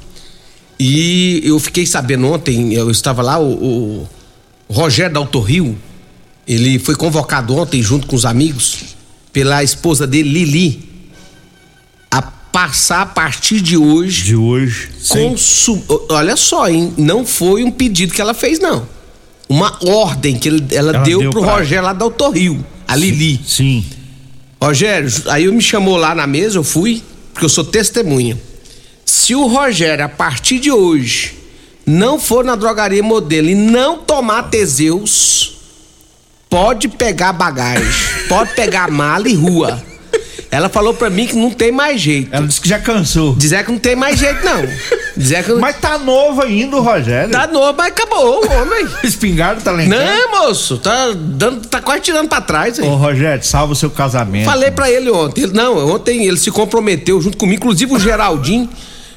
E 0.80 1.42
eu 1.44 1.60
fiquei 1.60 1.86
sabendo 1.86 2.28
ontem, 2.28 2.74
eu 2.74 2.92
estava 2.92 3.22
lá, 3.22 3.40
o, 3.40 4.08
o 4.68 4.74
Rogério 4.74 5.14
Dalto 5.14 5.40
Rio, 5.40 5.78
ele 6.48 6.80
foi 6.80 6.96
convocado 6.96 7.56
ontem, 7.56 7.82
junto 7.82 8.08
com 8.08 8.16
os 8.16 8.26
amigos, 8.26 8.78
pela 9.34 9.64
esposa 9.64 10.06
dele, 10.08 10.30
Lili, 10.30 10.89
passar 12.52 13.02
a 13.02 13.06
partir 13.06 13.62
de 13.62 13.78
hoje. 13.78 14.24
De 14.24 14.36
hoje. 14.36 14.90
Consu... 15.08 15.82
Olha 16.10 16.36
só, 16.36 16.68
hein? 16.70 16.94
Não 16.98 17.26
foi 17.26 17.64
um 17.64 17.72
pedido 17.72 18.14
que 18.14 18.22
ela 18.22 18.34
fez, 18.34 18.60
não. 18.60 18.88
Uma 19.48 19.78
ordem 19.86 20.38
que 20.38 20.48
ele- 20.48 20.66
ela, 20.76 20.90
Ela 20.96 21.00
deu, 21.04 21.20
deu 21.20 21.32
pro 21.32 21.42
pra- 21.42 21.56
Rogério 21.58 21.84
lá 21.86 21.94
da 21.94 22.06
Alto 22.06 22.30
Rio, 22.30 22.64
a 22.88 22.96
Lili. 22.96 23.40
Sim. 23.48 23.84
Rogério, 24.62 25.10
aí 25.28 25.46
eu 25.46 25.54
me 25.54 25.62
chamou 25.62 25.96
lá 25.98 26.14
na 26.14 26.28
mesa, 26.28 26.58
eu 26.58 26.64
fui, 26.64 27.02
porque 27.34 27.46
eu 27.46 27.50
sou 27.50 27.64
testemunha. 27.64 28.38
Se 29.06 29.34
o 29.34 29.48
Rogério, 29.48 30.06
a 30.06 30.10
partir 30.10 30.60
de 30.60 30.72
hoje, 30.72 31.34
não 31.86 32.20
for 32.20 32.44
na 32.44 32.56
drogaria 32.56 33.02
modelo 33.02 33.50
e 33.50 33.56
não 33.56 33.98
tomar 34.00 34.44
Teseus, 34.50 35.54
pode 36.50 36.88
pegar 36.88 37.34
bagagem, 37.34 37.88
pode 38.28 38.54
pegar 38.54 38.92
mala 38.92 39.28
e 39.30 39.34
rua. 39.34 39.82
Ela 40.52 40.70
falou 40.70 40.94
pra 40.94 41.10
mim 41.10 41.28
que 41.28 41.36
não 41.36 41.52
tem 41.52 41.72
mais 41.72 42.00
jeito. 42.02 42.30
Ela 42.32 42.48
disse 42.48 42.62
que 42.62 42.70
já 42.70 42.80
cansou. 42.80 43.36
Dizer 43.36 43.64
que 43.66 43.72
não 43.72 43.80
tem 43.80 43.96
mais 43.96 44.20
jeito, 44.20 44.44
não. 44.44 44.64
Dizer 45.16 45.44
que 45.44 45.54
Mas 45.54 45.78
tá 45.78 45.98
novo 45.98 46.42
ainda 46.42 46.78
o 46.78 46.82
Rogério. 46.82 47.32
tá 47.32 47.46
novo, 47.48 47.74
mas 47.78 47.88
acabou, 47.88 48.46
o 48.46 48.52
homem. 48.54 48.88
Espingardo 49.04 49.62
tá 49.62 49.74
casa. 49.76 49.88
Não, 49.88 50.32
moço, 50.46 50.78
tá, 50.78 51.12
dando, 51.16 51.68
tá 51.68 51.82
quase 51.82 52.02
tirando 52.02 52.28
pra 52.30 52.42
trás, 52.42 52.80
hein? 52.80 52.90
Ô, 52.90 52.96
Rogério, 52.96 53.44
salva 53.44 53.74
o 53.74 53.76
seu 53.76 53.90
casamento. 53.90 54.46
Falei 54.46 54.72
pra 54.72 54.90
ele 54.90 55.10
ontem. 55.10 55.44
Ele- 55.44 55.54
não, 55.54 55.94
ontem 55.94 56.26
ele 56.26 56.38
se 56.38 56.52
comprometeu 56.52 57.22
junto 57.22 57.38
comigo, 57.38 57.58
inclusive 57.64 57.94
o 57.94 58.00
Geraldinho. 58.00 58.70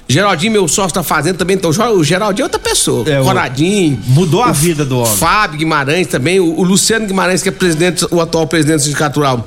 Geraldinho, 0.09 0.53
meu 0.53 0.69
sócio 0.69 0.95
da 0.95 1.03
fazenda 1.03 1.39
também. 1.39 1.57
Então, 1.57 1.71
o 1.71 2.05
Geraldinho 2.05 2.43
é 2.43 2.47
outra 2.47 2.59
pessoa. 2.59 3.09
É, 3.09 3.23
Coradinho. 3.23 3.99
Mudou 4.09 4.43
a 4.43 4.53
vida 4.53 4.85
do 4.85 4.99
homem. 4.99 5.17
Fábio 5.17 5.59
Guimarães 5.59 6.07
também. 6.09 6.39
O, 6.41 6.59
o 6.59 6.63
Luciano 6.65 7.07
Guimarães, 7.07 7.43
que 7.43 7.49
é 7.49 7.53
presidente, 7.53 8.07
o 8.11 8.21
atual 8.21 8.47
presidente 8.47 8.79
do 8.79 8.83
Sindicato 8.83 9.21
Rural. 9.21 9.47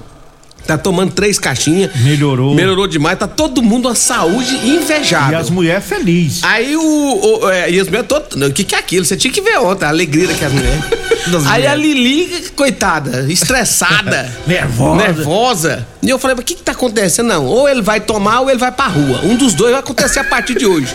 Tá 0.65 0.77
tomando 0.77 1.11
três 1.11 1.37
caixinhas. 1.37 1.95
Melhorou. 1.95 2.55
Melhorou 2.55 2.87
demais. 2.87 3.19
Tá 3.19 3.27
todo 3.27 3.61
mundo 3.61 3.87
a 3.87 3.95
saúde 3.95 4.55
invejável. 4.67 5.37
E 5.37 5.41
as 5.41 5.49
mulheres 5.49 5.85
felizes. 5.85 6.43
Aí 6.43 6.75
o. 6.75 6.81
o 6.81 7.49
é, 7.49 7.69
e 7.69 7.79
as 7.79 7.87
mulheres 7.87 8.07
todas. 8.07 8.41
O 8.41 8.51
que, 8.51 8.63
que 8.63 8.73
é 8.75 8.79
aquilo? 8.79 9.05
Você 9.05 9.15
tinha 9.15 9.31
que 9.31 9.41
ver 9.41 9.57
ontem, 9.59 9.85
a 9.85 9.89
alegria 9.89 10.27
daquelas 10.27 10.53
mulheres. 10.53 10.83
Das 11.25 11.47
Aí 11.47 11.65
a 11.65 11.75
mulheres. 11.75 11.95
Lili, 11.95 12.49
coitada, 12.55 13.25
estressada. 13.31 14.31
Nervosa. 14.45 15.03
Nervosa. 15.03 15.87
E 16.03 16.09
eu 16.09 16.19
falei, 16.19 16.35
mas 16.35 16.43
o 16.43 16.45
que, 16.45 16.53
que 16.53 16.61
tá 16.61 16.73
acontecendo? 16.73 17.27
Não, 17.27 17.45
ou 17.47 17.67
ele 17.67 17.81
vai 17.81 17.99
tomar 17.99 18.41
ou 18.41 18.49
ele 18.49 18.59
vai 18.59 18.71
pra 18.71 18.85
rua. 18.85 19.21
Um 19.23 19.35
dos 19.35 19.55
dois 19.55 19.71
vai 19.71 19.79
acontecer 19.79 20.19
a 20.19 20.23
partir 20.23 20.55
de 20.55 20.67
hoje. 20.67 20.93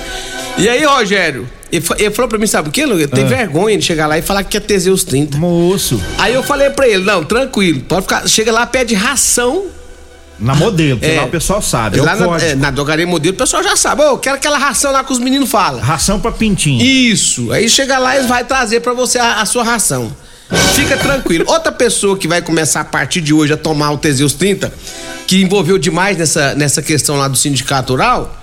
E 0.57 0.69
aí, 0.69 0.85
Rogério, 0.85 1.49
ele, 1.73 1.81
fa- 1.81 1.97
ele 1.99 2.11
falou 2.11 2.29
pra 2.29 2.39
mim, 2.39 2.47
sabe 2.47 2.69
o 2.69 2.73
que, 2.73 2.85
Lu? 2.85 2.95
Ele 2.95 3.07
tem 3.09 3.25
Ah. 3.25 3.29
vergonha 3.29 3.77
de 3.79 3.85
chegar 3.85 4.07
lá 4.07 4.19
e 4.19 4.23
falar 4.23 4.43
que 4.45 4.51
quer 4.51 4.61
Teseus 4.61 5.05
30. 5.05 5.37
Moço. 5.39 6.01
Aí 6.19 6.35
eu 6.35 6.43
falei 6.43 6.71
pra 6.71 6.87
ele, 6.89 7.05
não, 7.05 7.25
tranquilo, 7.25 7.81
pode 7.83 8.03
ficar. 8.03 8.27
Chega 8.29 8.53
lá, 8.53 8.67
pede 8.67 8.95
ração. 8.95 9.67
Na 10.39 10.55
modelo, 10.55 10.99
porque 10.99 11.13
É. 11.15 11.21
lá 11.21 11.27
o 11.27 11.29
pessoal 11.29 11.61
sabe. 11.61 11.99
É 11.99 12.03
lá 12.03 12.17
na, 12.17 12.37
é, 12.39 12.55
na 12.55 12.71
drogaria 12.71 13.07
modelo, 13.07 13.35
o 13.35 13.37
pessoal 13.37 13.63
já 13.63 13.77
sabe. 13.77 14.01
Ô, 14.03 14.07
eu 14.13 14.19
quero 14.19 14.37
aquela 14.37 14.57
ração 14.57 14.91
lá 14.91 15.05
que 15.05 15.13
os 15.13 15.19
meninos 15.19 15.51
falam. 15.51 15.81
Ração 15.81 16.19
pra 16.19 16.33
pintinho. 16.33 16.83
Isso. 16.83 17.53
Aí 17.53 17.69
chega 17.69 17.99
lá 17.99 18.19
e 18.19 18.23
vai 18.27 18.43
trazer 18.45 18.81
pra 18.81 18.95
você 18.95 19.19
a, 19.19 19.43
a 19.43 19.45
sua 19.45 19.63
ração. 19.63 20.11
Fica 20.75 20.97
tranquilo. 20.97 21.45
Outra 21.47 21.71
pessoa 21.71 22.17
que 22.17 22.27
vai 22.27 22.41
começar 22.41 22.81
a 22.81 22.85
partir 22.85 23.21
de 23.21 23.35
hoje 23.35 23.53
a 23.53 23.57
tomar 23.57 23.91
o 23.91 23.99
Teseus 23.99 24.33
30, 24.33 24.73
que 25.27 25.43
envolveu 25.43 25.77
demais 25.79 26.17
nessa, 26.17 26.55
nessa 26.55 26.81
questão 26.81 27.17
lá 27.17 27.29
do 27.29 27.37
sindicato 27.37 27.93
rural, 27.93 28.35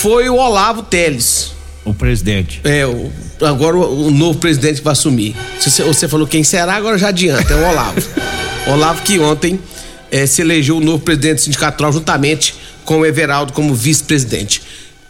foi 0.00 0.28
o 0.30 0.36
Olavo 0.36 0.82
Teles. 0.84 1.50
O 1.88 1.94
presidente. 1.94 2.60
É, 2.64 2.86
o, 2.86 3.10
agora 3.40 3.76
o, 3.76 4.06
o 4.06 4.10
novo 4.10 4.38
presidente 4.38 4.80
vai 4.82 4.92
assumir. 4.92 5.34
Você, 5.60 5.82
você 5.82 6.06
falou 6.08 6.26
quem 6.26 6.44
será, 6.44 6.74
agora 6.74 6.98
já 6.98 7.08
adianta, 7.08 7.52
é 7.52 7.56
o 7.56 7.68
Olavo. 7.70 8.00
Olavo 8.68 9.02
que 9.02 9.18
ontem 9.18 9.58
eh, 10.10 10.26
se 10.26 10.42
elegeu 10.42 10.76
o 10.76 10.80
novo 10.80 10.98
presidente 11.02 11.36
do 11.36 11.40
sindicato 11.42 11.78
rural 11.78 11.92
juntamente 11.92 12.54
com 12.84 12.98
o 13.00 13.06
Everaldo 13.06 13.52
como 13.52 13.74
vice-presidente. 13.74 14.60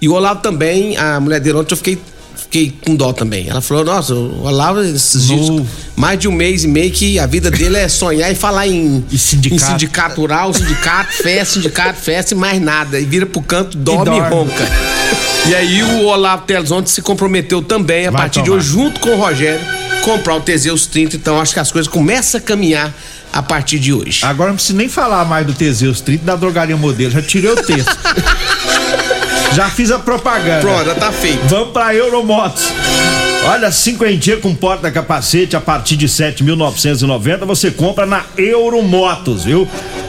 E 0.00 0.08
o 0.08 0.12
Olavo 0.12 0.40
também, 0.40 0.96
a 0.96 1.18
mulher 1.18 1.40
dele 1.40 1.58
ontem 1.58 1.72
eu 1.72 1.76
fiquei, 1.76 1.98
fiquei 2.36 2.72
com 2.84 2.94
dó 2.94 3.12
também. 3.12 3.48
Ela 3.48 3.60
falou, 3.60 3.84
nossa, 3.84 4.14
o 4.14 4.44
Olavo, 4.44 4.80
esses 4.80 5.26
dias, 5.26 5.48
mais 5.96 6.18
de 6.20 6.28
um 6.28 6.32
mês 6.32 6.62
e 6.62 6.68
meio 6.68 6.90
que 6.92 7.18
a 7.18 7.26
vida 7.26 7.50
dele 7.50 7.76
é 7.78 7.88
sonhar 7.88 8.30
e 8.30 8.34
falar 8.36 8.68
em, 8.68 9.04
E 9.10 9.18
sindicato. 9.18 9.62
em 9.62 9.66
sindicato 9.66 10.20
rural, 10.20 10.54
sindicato, 10.54 11.12
festa, 11.14 11.54
sindicato, 11.54 11.98
festa 12.00 12.34
e 12.34 12.36
mais 12.36 12.60
nada. 12.62 13.00
E 13.00 13.04
vira 13.04 13.26
pro 13.26 13.42
canto, 13.42 13.76
dorme 13.76 14.16
e, 14.16 14.20
dorme. 14.20 14.34
ronca. 14.36 14.68
E 15.48 15.54
aí 15.54 15.82
o 15.82 16.04
Olavo 16.04 16.42
Teles 16.44 16.70
ontem 16.70 16.90
se 16.90 17.00
comprometeu 17.00 17.62
também, 17.62 18.06
a 18.06 18.10
Vai 18.10 18.20
partir 18.22 18.40
de 18.40 18.46
tomar. 18.46 18.58
hoje, 18.58 18.68
junto 18.68 19.00
com 19.00 19.10
o 19.10 19.16
Rogério, 19.16 19.64
comprar 20.02 20.34
o 20.34 20.40
Teseus 20.40 20.86
30. 20.86 21.16
Então 21.16 21.40
acho 21.40 21.54
que 21.54 21.60
as 21.60 21.72
coisas 21.72 21.90
começam 21.90 22.38
a 22.38 22.42
caminhar 22.42 22.92
a 23.32 23.42
partir 23.42 23.78
de 23.78 23.92
hoje. 23.92 24.24
Agora 24.26 24.50
não 24.50 24.56
preciso 24.56 24.76
nem 24.76 24.88
falar 24.88 25.24
mais 25.24 25.46
do 25.46 25.54
Teseus 25.54 26.00
30 26.02 26.24
da 26.24 26.36
drogaria 26.36 26.76
modelo. 26.76 27.10
Já 27.10 27.22
tirei 27.22 27.50
o 27.50 27.56
texto. 27.56 27.96
Já 29.54 29.70
fiz 29.70 29.90
a 29.90 29.98
propaganda. 29.98 30.60
Pronto, 30.60 30.84
já 30.84 30.94
tá 30.94 31.10
feito. 31.10 31.40
Vamos 31.48 31.72
pra 31.72 31.92
Euromotos. 31.94 32.64
Olha, 33.44 33.72
cinquentinha 33.72 34.36
com 34.36 34.54
porta-capacete 34.54 35.56
a 35.56 35.60
partir 35.60 35.96
de 35.96 36.06
7.990 36.06 37.46
você 37.46 37.70
compra 37.70 38.04
na 38.04 38.24
Euromotos, 38.36 39.44
viu? 39.44 39.66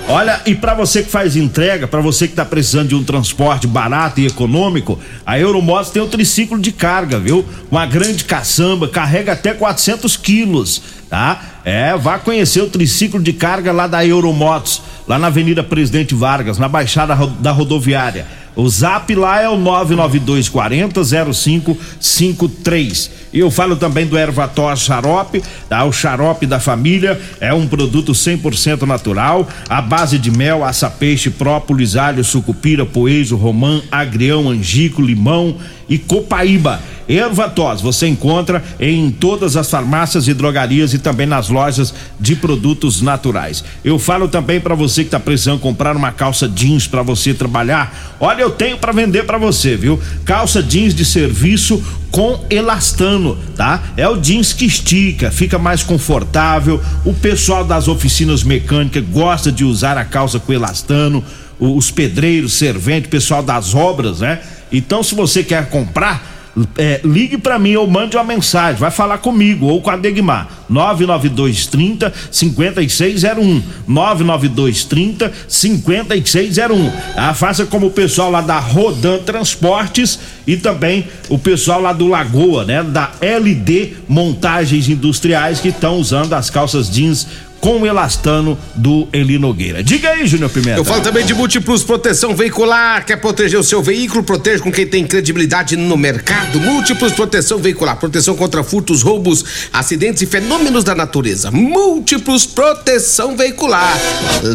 Olha, 0.10 0.42
e 0.46 0.56
pra 0.56 0.74
você 0.74 1.04
que 1.04 1.10
faz 1.10 1.36
entrega, 1.36 1.88
pra 1.88 2.02
você 2.02 2.28
que 2.28 2.34
tá 2.34 2.44
precisando 2.44 2.90
de 2.90 2.96
um 2.96 3.04
transporte 3.04 3.68
barato 3.68 4.20
e 4.20 4.26
econômico, 4.26 5.00
a 5.26 5.40
Euromotos 5.40 5.92
tem 5.92 6.02
o 6.02 6.08
triciclo 6.08 6.60
de 6.60 6.72
carga, 6.72 7.20
viu? 7.20 7.46
Uma 7.72 7.86
grande 7.86 8.24
caçamba, 8.24 8.88
carrega 8.88 9.34
até 9.34 9.54
400 9.54 10.18
quilos, 10.18 10.82
tá? 11.10 11.60
É, 11.64 11.96
vá 11.96 12.18
conhecer 12.18 12.62
o 12.62 12.70
triciclo 12.70 13.22
de 13.22 13.34
carga 13.34 13.72
lá 13.72 13.86
da 13.86 14.06
Euromotos, 14.06 14.82
lá 15.08 15.20
na 15.20 15.28
Avenida 15.28 15.64
Presidente 15.64 16.16
Vargas, 16.16 16.58
na 16.58 16.68
Baixada 16.68 17.16
da 17.40 17.52
Rodoviária. 17.52 18.26
O 18.60 18.68
zap 18.68 19.16
lá 19.16 19.42
é 19.42 19.48
o 19.48 19.56
99240 19.56 21.02
0553. 21.34 23.12
E 23.32 23.40
eu 23.40 23.50
falo 23.50 23.78
também 23.78 24.06
do 24.06 24.18
Ervator 24.18 24.76
Xarope, 24.76 25.42
tá? 25.70 25.86
O 25.86 25.94
xarope 25.94 26.46
da 26.46 26.60
família 26.60 27.18
é 27.40 27.54
um 27.54 27.66
produto 27.68 28.12
100% 28.12 28.82
natural, 28.82 29.48
à 29.70 29.82
base 29.82 30.20
de 30.20 30.30
mel, 30.30 30.66
aça-peixe, 30.66 31.30
própolis, 31.30 31.96
alho, 31.96 32.22
sucupira, 32.24 32.86
poejo, 32.86 33.38
romã, 33.38 33.82
agrião, 33.90 34.50
angico, 34.50 35.02
limão 35.02 35.56
e 35.88 35.98
copaíba. 35.98 36.82
Ervatos 37.10 37.82
você 37.82 38.08
encontra 38.08 38.64
em 38.80 39.10
todas 39.10 39.58
as 39.58 39.70
farmácias 39.70 40.28
e 40.28 40.34
drogarias 40.34 40.94
e 40.94 41.00
também 41.00 41.26
nas 41.26 41.50
lojas 41.50 41.92
de 42.20 42.36
produtos 42.36 43.02
naturais. 43.02 43.64
Eu 43.84 43.98
falo 43.98 44.28
também 44.28 44.60
para 44.60 44.76
você 44.76 45.02
que 45.02 45.08
está 45.08 45.20
precisando 45.20 45.60
comprar 45.60 45.96
uma 45.96 46.12
calça 46.12 46.48
jeans 46.48 46.86
para 46.86 47.02
você 47.02 47.34
trabalhar. 47.34 48.16
Olha, 48.20 48.44
eu 48.44 48.52
tenho 48.52 48.78
para 48.78 48.92
vender 48.92 49.26
para 49.26 49.40
você, 49.40 49.76
viu? 49.76 50.00
Calça 50.24 50.62
jeans 50.62 50.94
de 50.94 51.04
serviço 51.04 51.84
com 52.12 52.46
elastano, 52.48 53.38
tá? 53.56 53.82
É 53.98 54.08
o 54.08 54.18
jeans 54.18 54.54
que 54.54 54.66
estica, 54.66 55.32
fica 55.32 55.58
mais 55.58 55.82
confortável. 55.82 56.80
O 57.04 57.14
pessoal 57.14 57.64
das 57.64 57.88
oficinas 57.88 58.44
mecânicas 58.44 59.04
gosta 59.04 59.52
de 59.52 59.66
usar 59.66 59.98
a 59.98 60.06
calça 60.06 60.40
com 60.40 60.54
elastano. 60.54 61.24
Os 61.60 61.90
pedreiros, 61.90 62.54
servente, 62.54 63.08
pessoal 63.08 63.42
das 63.42 63.74
obras, 63.74 64.20
né? 64.20 64.40
Então, 64.72 65.02
se 65.02 65.16
você 65.16 65.44
quer 65.44 65.70
comprar, 65.70 66.39
é, 66.78 67.02
ligue 67.04 67.38
para 67.38 67.60
mim 67.60 67.76
ou 67.76 67.88
mande 67.88 68.18
uma 68.18 68.24
mensagem, 68.24 68.80
vai 68.80 68.92
falar 68.92 69.20
comigo 69.20 69.68
ou 69.68 69.82
com 69.82 69.90
a 69.90 69.98
Degmar. 69.98 70.48
99230 70.70 72.14
5601. 72.32 73.64
99230 73.88 75.32
5601. 75.48 76.92
Ah, 77.16 77.34
faça 77.34 77.66
como 77.66 77.88
o 77.88 77.92
pessoal 77.92 78.30
lá 78.30 78.42
da 78.42 78.60
Rodan 78.60 79.20
Transportes 79.20 80.20
e 80.46 80.58
também 80.58 81.08
o 81.28 81.38
pessoal 81.38 81.82
lá 81.82 81.94
do 81.94 82.08
Lagoa, 82.08 82.66
né? 82.66 82.84
Da 82.84 83.12
LD 83.22 83.94
Montagens 84.08 84.90
Industriais 84.90 85.60
que 85.60 85.70
estão 85.70 85.98
usando 85.98 86.34
as 86.34 86.50
calças 86.50 86.90
jeans 86.90 87.28
com 87.60 87.82
o 87.82 87.86
elastano 87.86 88.58
do 88.76 89.08
Eli 89.12 89.38
Nogueira. 89.38 89.84
Diga 89.84 90.10
aí, 90.12 90.26
Júnior 90.26 90.50
Pimenta. 90.50 90.80
Eu 90.80 90.86
falo 90.86 91.02
também 91.02 91.26
de 91.26 91.34
Múltiplos 91.34 91.84
Proteção 91.84 92.36
Veicular. 92.36 93.06
Quer 93.06 93.18
proteger 93.18 93.60
o 93.60 93.64
seu 93.64 93.82
veículo? 93.82 94.24
Proteja 94.24 94.64
com 94.64 94.72
quem 94.72 94.88
tem 94.88 95.06
credibilidade 95.06 95.76
no 95.76 95.98
mercado. 95.98 96.60
Múltiplos 96.60 97.14
Proteção 97.14 97.58
Veicular. 97.58 97.98
Proteção 97.98 98.36
contra 98.36 98.64
furtos, 98.64 99.02
roubos, 99.02 99.70
acidentes 99.74 100.22
e 100.22 100.26
fenômenos 100.26 100.84
da 100.84 100.96
natureza. 100.96 101.52
Múltiplos 101.52 102.46
Proteção 102.46 103.36
Veicular. 103.36 103.98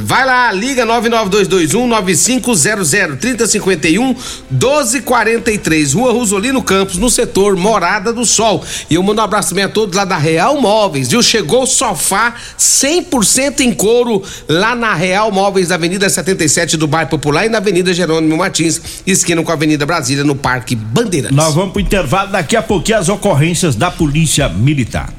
Vai 0.03 0.25
lá, 0.25 0.53
liga 0.53 0.85
99221 0.85 1.87
9500 1.87 3.19
3051 3.21 4.15
1243. 4.51 5.93
Rua 5.93 6.13
Rosolino 6.13 6.63
Campos, 6.63 6.97
no 6.97 7.11
setor 7.11 7.57
Morada 7.57 8.13
do 8.13 8.25
Sol. 8.25 8.65
E 8.89 8.95
eu 8.95 9.03
mando 9.03 9.21
um 9.21 9.25
abraço 9.25 9.51
também 9.51 9.65
a 9.65 9.69
todos 9.69 9.95
lá 9.95 10.05
da 10.05 10.17
Real 10.17 10.61
Móveis, 10.61 11.11
viu? 11.11 11.23
Chegou 11.23 11.65
o 11.65 11.67
sofá 11.67 12.35
sem 12.57 12.94
100% 13.03 13.61
em 13.61 13.73
couro 13.73 14.23
lá 14.49 14.75
na 14.75 14.95
Real 14.95 15.31
Móveis 15.33 15.69
da 15.69 15.75
Avenida 15.75 16.09
77 16.09 16.77
do 16.77 16.87
Bairro 16.87 17.11
Popular 17.11 17.47
e 17.47 17.49
na 17.49 17.59
Avenida 17.59 17.93
Jerônimo 17.93 18.37
Martins, 18.37 18.81
esquina 19.07 19.43
com 19.43 19.51
a 19.51 19.55
Avenida 19.55 19.85
Brasília, 19.85 20.25
no 20.25 20.35
Parque 20.35 20.77
Bandeirantes. 20.77 21.37
Nós 21.37 21.55
vamos 21.55 21.73
pro 21.73 21.81
intervalo 21.81 22.31
daqui 22.31 22.57
a 22.57 22.63
pouquinho 22.63 22.99
as 22.99 23.09
ocorrências 23.09 23.75
da 23.75 23.91
Polícia 23.91 24.49
Militar. 24.49 25.13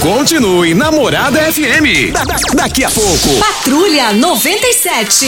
Continue 0.00 0.74
Namorada 0.74 1.40
FM. 1.52 2.12
Da, 2.12 2.24
da, 2.24 2.36
daqui 2.54 2.84
a 2.84 2.90
pouco. 2.90 3.28
Patrulha 3.38 4.12
97. 4.12 5.26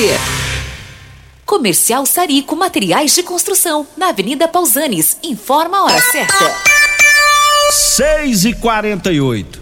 Comercial 1.45 2.07
Sarico 2.07 2.57
Materiais 2.57 3.15
de 3.15 3.23
Construção, 3.23 3.87
na 3.97 4.09
Avenida 4.09 4.49
Pausanes. 4.49 5.17
Informa 5.23 5.79
a 5.79 5.85
hora 5.85 6.01
certa. 6.01 6.55
6 7.71 8.45
e 8.47 8.53
48 8.55 9.62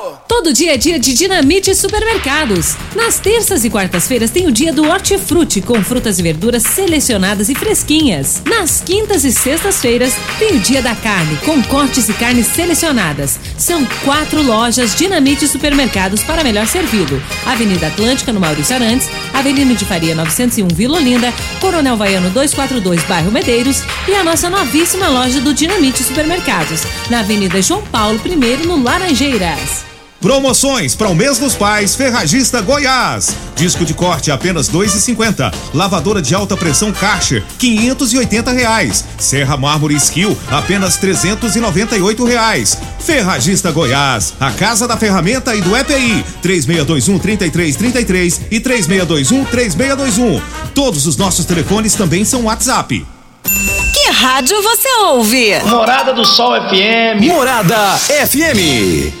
Todo 0.31 0.53
dia 0.53 0.75
é 0.75 0.77
dia 0.77 0.97
de 0.97 1.13
Dinamite 1.13 1.75
Supermercados. 1.75 2.77
Nas 2.95 3.19
terças 3.19 3.65
e 3.65 3.69
quartas-feiras 3.69 4.31
tem 4.31 4.47
o 4.47 4.51
dia 4.51 4.71
do 4.71 4.87
Hortifruti 4.87 5.59
com 5.59 5.83
frutas 5.83 6.19
e 6.19 6.23
verduras 6.23 6.63
selecionadas 6.63 7.49
e 7.49 7.53
fresquinhas. 7.53 8.41
Nas 8.45 8.79
quintas 8.79 9.25
e 9.25 9.31
sextas-feiras 9.33 10.15
tem 10.39 10.55
o 10.55 10.59
dia 10.61 10.81
da 10.81 10.95
carne 10.95 11.35
com 11.45 11.61
cortes 11.63 12.07
e 12.07 12.13
carnes 12.13 12.47
selecionadas. 12.47 13.37
São 13.57 13.85
quatro 14.05 14.41
lojas 14.41 14.95
Dinamite 14.95 15.45
Supermercados 15.49 16.23
para 16.23 16.45
melhor 16.45 16.65
servido. 16.65 17.21
Avenida 17.45 17.87
Atlântica 17.87 18.31
no 18.31 18.39
Maurício 18.39 18.73
Arantes, 18.73 19.09
Avenida 19.33 19.75
de 19.75 19.83
Faria 19.83 20.15
901 20.15 20.69
Vila 20.69 20.97
Olinda, 20.97 21.33
Coronel 21.59 21.97
Vaiano 21.97 22.29
242 22.29 23.03
Bairro 23.03 23.33
Medeiros 23.33 23.83
e 24.07 24.15
a 24.15 24.23
nossa 24.23 24.49
novíssima 24.49 25.09
loja 25.09 25.41
do 25.41 25.53
Dinamite 25.53 26.01
Supermercados 26.01 26.83
na 27.09 27.19
Avenida 27.19 27.61
João 27.61 27.83
Paulo 27.83 28.17
I 28.25 28.65
no 28.65 28.81
Laranjeiras. 28.81 29.90
Promoções 30.21 30.93
para 30.93 31.09
o 31.09 31.15
mês 31.15 31.39
dos 31.39 31.55
pais, 31.55 31.95
Ferragista 31.95 32.61
Goiás. 32.61 33.35
Disco 33.55 33.83
de 33.83 33.95
corte 33.95 34.29
apenas 34.29 34.67
dois 34.67 34.93
e 34.93 35.01
cinquenta. 35.01 35.51
Lavadora 35.73 36.21
de 36.21 36.35
alta 36.35 36.55
pressão 36.55 36.91
Karcher, 36.91 37.43
quinhentos 37.57 38.13
e 38.13 38.19
oitenta 38.19 38.51
reais. 38.51 39.03
Serra 39.17 39.57
Mármore 39.57 39.95
Skill, 39.95 40.37
apenas 40.51 40.95
trezentos 40.97 41.55
e 41.55 41.59
noventa 41.59 41.97
e 41.97 42.03
oito 42.03 42.23
reais. 42.23 42.77
Ferragista 42.99 43.71
Goiás, 43.71 44.35
a 44.39 44.51
casa 44.51 44.87
da 44.87 44.95
ferramenta 44.95 45.55
e 45.55 45.61
do 45.61 45.75
EPI, 45.75 46.23
três 46.39 46.67
meia 46.67 46.85
dois 46.85 47.09
um 47.09 47.17
trinta 47.17 47.47
e 47.47 47.49
três 47.49 47.75
trinta 47.75 47.99
e 47.99 48.05
três 48.05 48.41
e 48.51 48.59
três 48.59 48.85
meia 48.85 49.05
dois 49.05 49.31
um 49.31 49.43
três 49.43 49.73
meia 49.73 49.95
dois 49.95 50.19
um. 50.19 50.39
Todos 50.75 51.07
os 51.07 51.17
nossos 51.17 51.45
telefones 51.45 51.95
também 51.95 52.23
são 52.23 52.43
WhatsApp. 52.43 53.03
Que 53.91 54.11
rádio 54.11 54.61
você 54.61 54.87
ouve? 54.99 55.59
Morada 55.65 56.13
do 56.13 56.23
Sol 56.23 56.53
FM. 56.69 57.25
Morada 57.25 57.97
FM. 57.97 59.20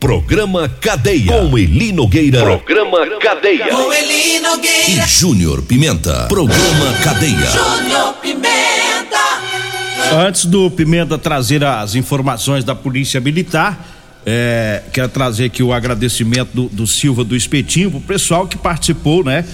Programa 0.00 0.68
Cadeia. 0.68 1.32
Com 1.32 1.58
Eli 1.58 1.90
Nogueira. 1.92 2.40
Programa 2.40 2.98
Cadeia. 3.18 3.66
Com 3.66 3.92
Eli 3.92 4.38
Nogueira. 4.38 5.04
E 5.04 5.08
Júnior 5.08 5.62
Pimenta. 5.62 6.26
Programa 6.28 6.92
Cadeia. 7.02 7.50
Júnior 7.50 8.14
Pimenta. 8.22 9.18
Antes 10.24 10.44
do 10.44 10.70
Pimenta 10.70 11.18
trazer 11.18 11.64
as 11.64 11.96
informações 11.96 12.62
da 12.62 12.76
Polícia 12.76 13.20
Militar, 13.20 13.84
é, 14.24 14.84
quero 14.92 15.08
trazer 15.08 15.46
aqui 15.46 15.64
o 15.64 15.72
agradecimento 15.72 16.50
do, 16.54 16.68
do 16.68 16.86
Silva 16.86 17.24
do 17.24 17.34
Espetinho, 17.34 17.90
pro 17.90 18.00
pessoal 18.00 18.46
que 18.46 18.56
participou, 18.56 19.24
né? 19.24 19.44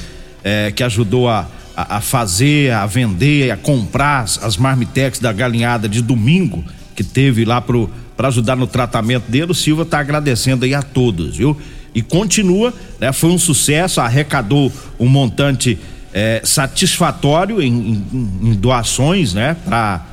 É, 0.45 0.71
que 0.71 0.83
ajudou 0.83 1.27
a, 1.27 1.49
a, 1.75 1.97
a, 1.97 2.01
fazer, 2.03 2.71
a 2.71 2.85
vender, 2.85 3.51
a 3.51 3.57
comprar 3.57 4.25
as, 4.25 4.43
as 4.43 4.59
marmitex 4.59 5.19
da 5.19 5.33
galinhada 5.33 5.89
de 5.89 6.03
domingo, 6.03 6.63
que 6.95 7.03
teve 7.03 7.47
lá 7.47 7.63
pro 7.63 7.91
para 8.17 8.29
ajudar 8.29 8.57
no 8.57 8.67
tratamento 8.67 9.31
dele. 9.31 9.53
O 9.53 9.55
Silva 9.55 9.83
está 9.83 9.99
agradecendo 9.99 10.65
aí 10.65 10.75
a 10.75 10.83
todos, 10.83 11.37
viu? 11.37 11.57
E 11.95 12.03
continua, 12.03 12.75
né? 13.01 13.13
Foi 13.13 13.31
um 13.31 13.39
sucesso, 13.39 14.01
arrecadou 14.01 14.73
um 14.99 15.07
montante 15.07 15.79
é, 16.13 16.41
satisfatório 16.45 17.63
em, 17.63 17.73
em, 17.73 18.31
em, 18.43 18.55
doações, 18.55 19.35
né? 19.35 19.57
Para 19.65 20.05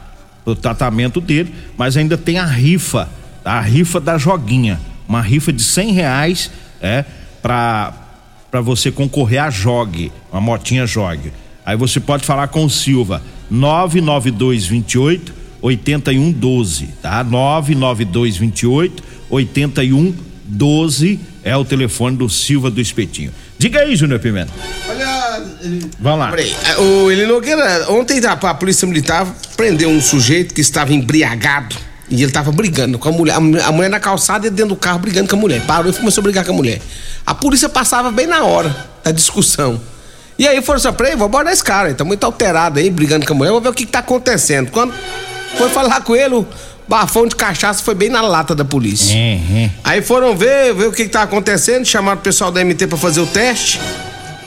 o 0.46 0.56
tratamento 0.56 1.22
dele, 1.22 1.54
mas 1.78 1.98
ainda 1.98 2.18
tem 2.18 2.38
a 2.38 2.46
rifa, 2.46 3.10
a 3.46 3.62
rifa 3.62 4.00
da 4.00 4.18
joguinha, 4.18 4.80
uma 5.08 5.22
rifa 5.22 5.54
de 5.54 5.64
cem 5.64 5.92
reais, 5.92 6.52
é, 6.82 7.06
para 7.42 7.94
para 8.52 8.60
você 8.60 8.92
concorrer 8.92 9.42
a 9.42 9.50
jogue, 9.50 10.12
uma 10.30 10.42
motinha 10.42 10.86
jogue. 10.86 11.32
Aí 11.66 11.78
você 11.78 12.02
pode 12.02 12.26
falar 12.26 12.50
com 12.50 12.66
o 12.66 12.70
Silva 12.70 13.22
99228 13.50 15.41
8112, 15.62 16.88
tá? 17.02 17.24
99228 17.24 19.04
8112 19.30 21.20
é 21.44 21.56
o 21.56 21.64
telefone 21.66 22.18
do 22.18 22.30
Silva 22.30 22.70
do 22.70 22.80
Espetinho. 22.82 23.32
Diga 23.58 23.80
aí, 23.80 23.96
Júnior 23.96 24.20
Pimenta. 24.20 24.52
Olha. 24.90 25.22
Vamos 26.00 26.20
lá. 26.20 26.30
Peraí, 26.32 26.54
o 26.80 27.10
Eli 27.12 27.26
Nogueira, 27.26 27.86
ontem 27.90 28.20
a, 28.26 28.32
a 28.34 28.54
Polícia 28.54 28.88
Militar 28.88 29.26
prendeu 29.56 29.90
um 29.90 30.02
sujeito 30.02 30.54
que 30.54 30.62
estava 30.62 30.94
embriagado 30.94 31.76
e 32.10 32.16
ele 32.16 32.26
estava 32.26 32.52
brigando 32.52 32.98
com 33.00 33.10
a 33.10 33.12
mulher. 33.12 33.36
A, 33.36 33.40
mulher- 33.40 33.64
a 33.64 33.72
mulher 33.72 33.90
na 33.90 34.00
calçada 34.00 34.46
e 34.46 34.50
ele 34.50 34.56
dentro 34.56 34.70
do 34.76 34.76
carro 34.76 35.00
brigando 35.00 35.30
com 35.30 35.36
a 35.36 35.40
mulher. 35.40 35.62
Parou 35.66 35.92
e 35.92 35.96
começou 35.96 36.22
a 36.22 36.24
brigar 36.24 36.44
com 36.46 36.52
a 36.52 36.56
mulher. 36.56 36.82
A 37.26 37.34
polícia 37.34 37.70
passava 37.70 38.12
bem 38.12 38.28
na 38.28 38.44
hora 38.44 38.76
da 39.04 39.12
discussão. 39.12 39.80
E 40.38 40.48
aí 40.48 40.62
foram 40.62 40.80
só, 40.80 40.92
peraí, 40.92 41.16
vou 41.16 41.26
abordar 41.26 41.54
esse 41.54 41.64
cara, 41.64 41.90
ele 41.90 41.96
tá 41.96 42.04
muito 42.04 42.24
alterado 42.24 42.80
aí, 42.80 42.90
brigando 42.90 43.26
com 43.28 43.34
a 43.34 43.36
mulher, 43.36 43.50
vamos 43.50 43.64
ver 43.64 43.70
o 43.70 43.74
que, 43.74 43.86
que 43.86 43.92
tá 43.92 44.00
acontecendo. 44.00 44.72
Quando 44.72 44.92
foi 45.62 45.70
falar 45.70 46.02
com 46.02 46.16
ele, 46.16 46.36
o 46.36 46.46
bafão 46.88 47.28
de 47.28 47.36
cachaça 47.36 47.84
foi 47.84 47.94
bem 47.96 48.10
na 48.10 48.22
lata 48.22 48.54
da 48.56 48.66
polícia. 48.66 49.16
Aí 49.84 50.02
foram 50.02 50.36
ver, 50.36 50.74
ver 50.74 50.88
o 50.88 50.92
que, 50.92 51.04
que 51.04 51.10
tá 51.10 51.22
acontecendo, 51.24 51.86
chamaram 51.86 52.20
o 52.20 52.24
pessoal 52.24 52.52
da 52.52 52.64
MT 52.64 52.88
pra 52.88 52.98
fazer 52.98 53.22
o 53.22 53.28
teste. 53.28 53.80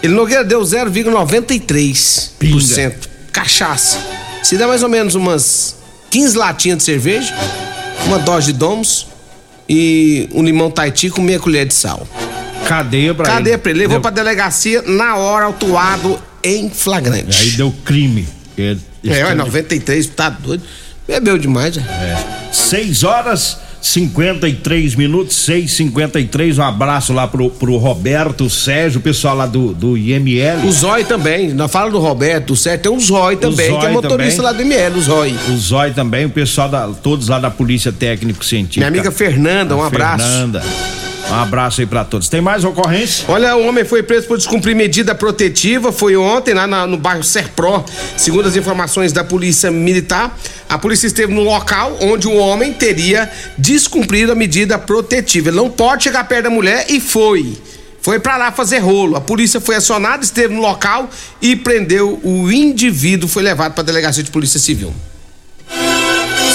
Ele 0.03 0.14
Nogueira 0.14 0.44
deu 0.44 0.61
0,93% 0.61 2.94
cachaça. 3.33 3.98
Se 4.42 4.57
dá 4.57 4.66
mais 4.68 4.83
ou 4.83 4.88
menos 4.88 5.14
umas 5.14 5.77
15 6.11 6.37
latinhas 6.37 6.79
de 6.79 6.85
cerveja, 6.85 7.35
uma 8.07 8.18
dose 8.18 8.53
de 8.53 8.59
domos 8.59 9.07
e 9.68 10.29
um 10.33 10.42
limão 10.42 10.70
taiti 10.70 11.09
com 11.11 11.20
meia 11.22 11.38
colher 11.40 11.66
de 11.66 11.74
sal. 11.74 12.07
Cadeia 12.68 13.14
pra 13.14 13.27
Cadeia 13.27 13.55
ele. 13.55 13.59
pra 13.62 13.70
ele. 13.70 13.79
Levou 13.81 13.94
Deu- 13.96 14.03
pra 14.03 14.11
delegacia 14.11 14.83
na 14.83 15.16
hora, 15.16 15.46
autuado 15.46 16.18
em 16.42 16.68
flagrante. 16.70 17.37
Aí 17.40 17.50
deu 17.53 17.72
crime. 17.85 18.27
É, 18.57 18.77
É, 19.07 19.24
ué, 19.24 19.35
93, 19.35 20.07
tá 20.09 20.29
doido. 20.31 20.62
Bebeu 21.06 21.38
demais, 21.38 21.76
né? 21.76 21.84
É. 21.88 22.52
6 22.52 23.04
horas 23.04 23.58
53 23.84 24.94
minutos, 24.94 25.36
6h53. 25.46 26.58
Um 26.58 26.62
abraço 26.62 27.12
lá 27.12 27.28
pro, 27.28 27.50
pro 27.50 27.76
Roberto, 27.76 28.48
Sérgio, 28.48 28.98
o 28.98 29.02
pessoal 29.02 29.36
lá 29.36 29.44
do, 29.46 29.74
do 29.74 29.98
IML. 29.98 30.66
O 30.66 30.72
Zói 30.72 31.04
também, 31.04 31.52
nós 31.52 31.70
fala 31.70 31.90
do 31.90 31.98
Roberto, 31.98 32.54
o 32.54 32.56
Sérgio, 32.56 32.82
tem 32.82 32.92
um 32.92 32.98
Zói 33.00 33.36
também, 33.36 33.70
Zói 33.70 33.80
que 33.80 33.86
é 33.86 33.90
motorista 33.90 34.42
também. 34.42 34.52
lá 34.52 34.52
do 34.52 34.62
ML, 34.62 34.98
o 34.98 35.02
Zói. 35.02 35.34
O 35.50 35.56
Zói 35.58 35.90
também, 35.90 36.24
o 36.24 36.30
pessoal 36.30 36.68
da, 36.70 36.88
todos 36.88 37.28
lá 37.28 37.38
da 37.38 37.50
Polícia 37.50 37.92
Técnico 37.92 38.42
Científica. 38.42 38.90
Minha 38.90 39.02
amiga 39.02 39.12
Fernanda, 39.14 39.76
um 39.76 39.82
A 39.82 39.88
abraço. 39.88 40.24
Fernanda. 40.24 40.62
Um 41.30 41.34
abraço 41.34 41.80
aí 41.80 41.87
pra 41.87 42.04
todos. 42.04 42.28
Tem 42.28 42.40
mais 42.40 42.64
ocorrência? 42.64 43.24
Olha, 43.28 43.56
o 43.56 43.66
homem 43.66 43.84
foi 43.84 44.02
preso 44.02 44.26
por 44.26 44.37
descumprir 44.37 44.76
medida 44.76 45.14
protetiva. 45.14 45.90
Foi 45.90 46.16
ontem, 46.16 46.54
lá 46.54 46.66
na- 46.66 46.87
no 46.87 46.96
bairro 46.96 47.24
Serpro. 47.24 47.84
Segundo 48.16 48.46
as 48.46 48.56
informações 48.56 49.12
da 49.12 49.24
Polícia 49.24 49.70
Militar, 49.70 50.37
a 50.68 50.78
polícia 50.78 51.06
esteve 51.06 51.32
no 51.32 51.42
local 51.42 51.96
onde 52.02 52.28
o 52.28 52.37
homem 52.37 52.72
teria 52.72 53.30
descumprido 53.58 54.32
a 54.32 54.34
medida 54.34 54.78
protetiva. 54.78 55.48
Ele 55.48 55.56
não 55.56 55.70
pode 55.70 56.04
chegar 56.04 56.24
perto 56.24 56.44
da 56.44 56.50
mulher 56.50 56.87
e 56.88 57.00
foi. 57.00 57.56
Foi 58.00 58.20
pra 58.20 58.37
lá 58.37 58.52
fazer 58.52 58.78
rolo. 58.80 59.16
A 59.16 59.20
polícia 59.20 59.60
foi 59.60 59.76
acionada, 59.76 60.22
esteve 60.22 60.52
no 60.54 60.60
local 60.60 61.08
e 61.40 61.56
prendeu 61.56 62.20
o 62.22 62.52
indivíduo. 62.52 63.26
Foi 63.28 63.42
levado 63.42 63.72
pra 63.72 63.82
delegacia 63.82 64.22
de 64.22 64.30
polícia 64.30 64.60
civil. 64.60 64.92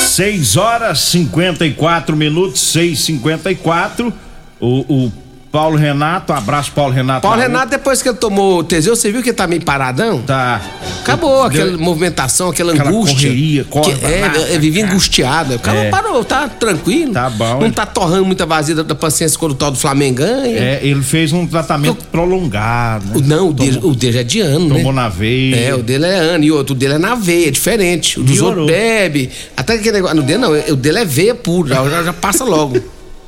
6 0.10 0.58
horas 0.58 1.00
54 1.00 2.16
minutos, 2.16 2.62
6h54. 2.76 4.14
O, 4.60 4.80
o 5.06 5.12
Paulo 5.52 5.78
Renato, 5.78 6.32
abraço 6.32 6.72
Paulo 6.74 6.94
Renato. 6.94 7.22
Paulo. 7.22 7.42
Renato, 7.42 7.72
depois 7.72 8.04
que 8.04 8.10
ele 8.10 8.18
tomou 8.20 8.60
o 8.60 8.64
Teseu, 8.64 8.96
você 8.96 9.12
viu 9.12 9.24
que 9.24 9.30
ele 9.30 9.36
tá 9.36 9.48
meio 9.48 9.64
paradão? 9.64 10.22
Tá. 10.22 10.62
Acabou 11.02 11.42
aquela 11.42 11.72
Deu- 11.72 11.80
movimentação, 11.80 12.50
aquela, 12.50 12.72
aquela 12.74 12.90
angústia. 12.92 13.30
correria, 13.30 13.64
corre 13.64 13.96
que, 13.96 14.06
é, 14.06 14.20
lá, 14.28 14.50
é, 14.54 14.60
vivia 14.60 14.86
angustiado. 14.86 15.56
O 15.56 15.60
cara 15.60 15.80
É. 15.86 15.90
parou, 15.90 16.24
tá 16.24 16.48
tranquilo. 16.48 17.14
Tá 17.14 17.32
bom. 17.32 17.62
Não 17.62 17.72
tá 17.72 17.84
torrando 17.88 18.26
muita 18.26 18.46
vazia 18.46 18.76
da, 18.76 18.84
da 18.84 18.94
paciência 18.94 19.40
quando 19.40 19.54
o 19.54 19.56
tal 19.56 19.72
do 19.72 19.78
Flamengo 19.80 20.18
ganha. 20.18 20.56
É, 20.60 20.80
ele 20.84 21.02
fez 21.02 21.34
um 21.34 21.48
tratamento 21.48 22.06
prolongado. 22.12 23.20
Né? 23.20 23.26
Não, 23.36 23.50
o 23.50 23.54
dele, 23.54 23.80
o 23.82 23.96
dele 23.96 24.20
é 24.20 24.24
de 24.24 24.42
ano, 24.42 24.70
né? 24.70 24.76
Tomou 24.76 24.94
na 24.94 25.10
veia. 25.10 25.56
É, 25.56 25.74
o 25.74 25.82
dele 25.82 26.06
é 26.06 26.14
ano. 26.16 26.44
E 26.44 26.52
outro, 26.52 26.76
o 26.76 26.78
dele 26.78 26.94
é 26.94 26.98
na 27.00 27.16
veia, 27.16 27.48
é 27.48 27.52
diferente. 27.52 28.20
O 28.20 28.24
dos 28.24 28.40
outros 28.40 28.68
bebe. 28.68 29.32
Até 29.58 29.74
aquele 29.74 29.94
negócio. 29.94 30.16
No 30.16 30.22
dele 30.22 30.38
não, 30.38 30.52
o 30.52 30.76
dele 30.76 31.00
é 31.00 31.06
veia 31.06 31.34
pura, 31.34 31.74
já, 31.74 31.90
já- 31.90 32.04
já 32.04 32.14
passa 32.14 32.44
logo. 32.44 32.80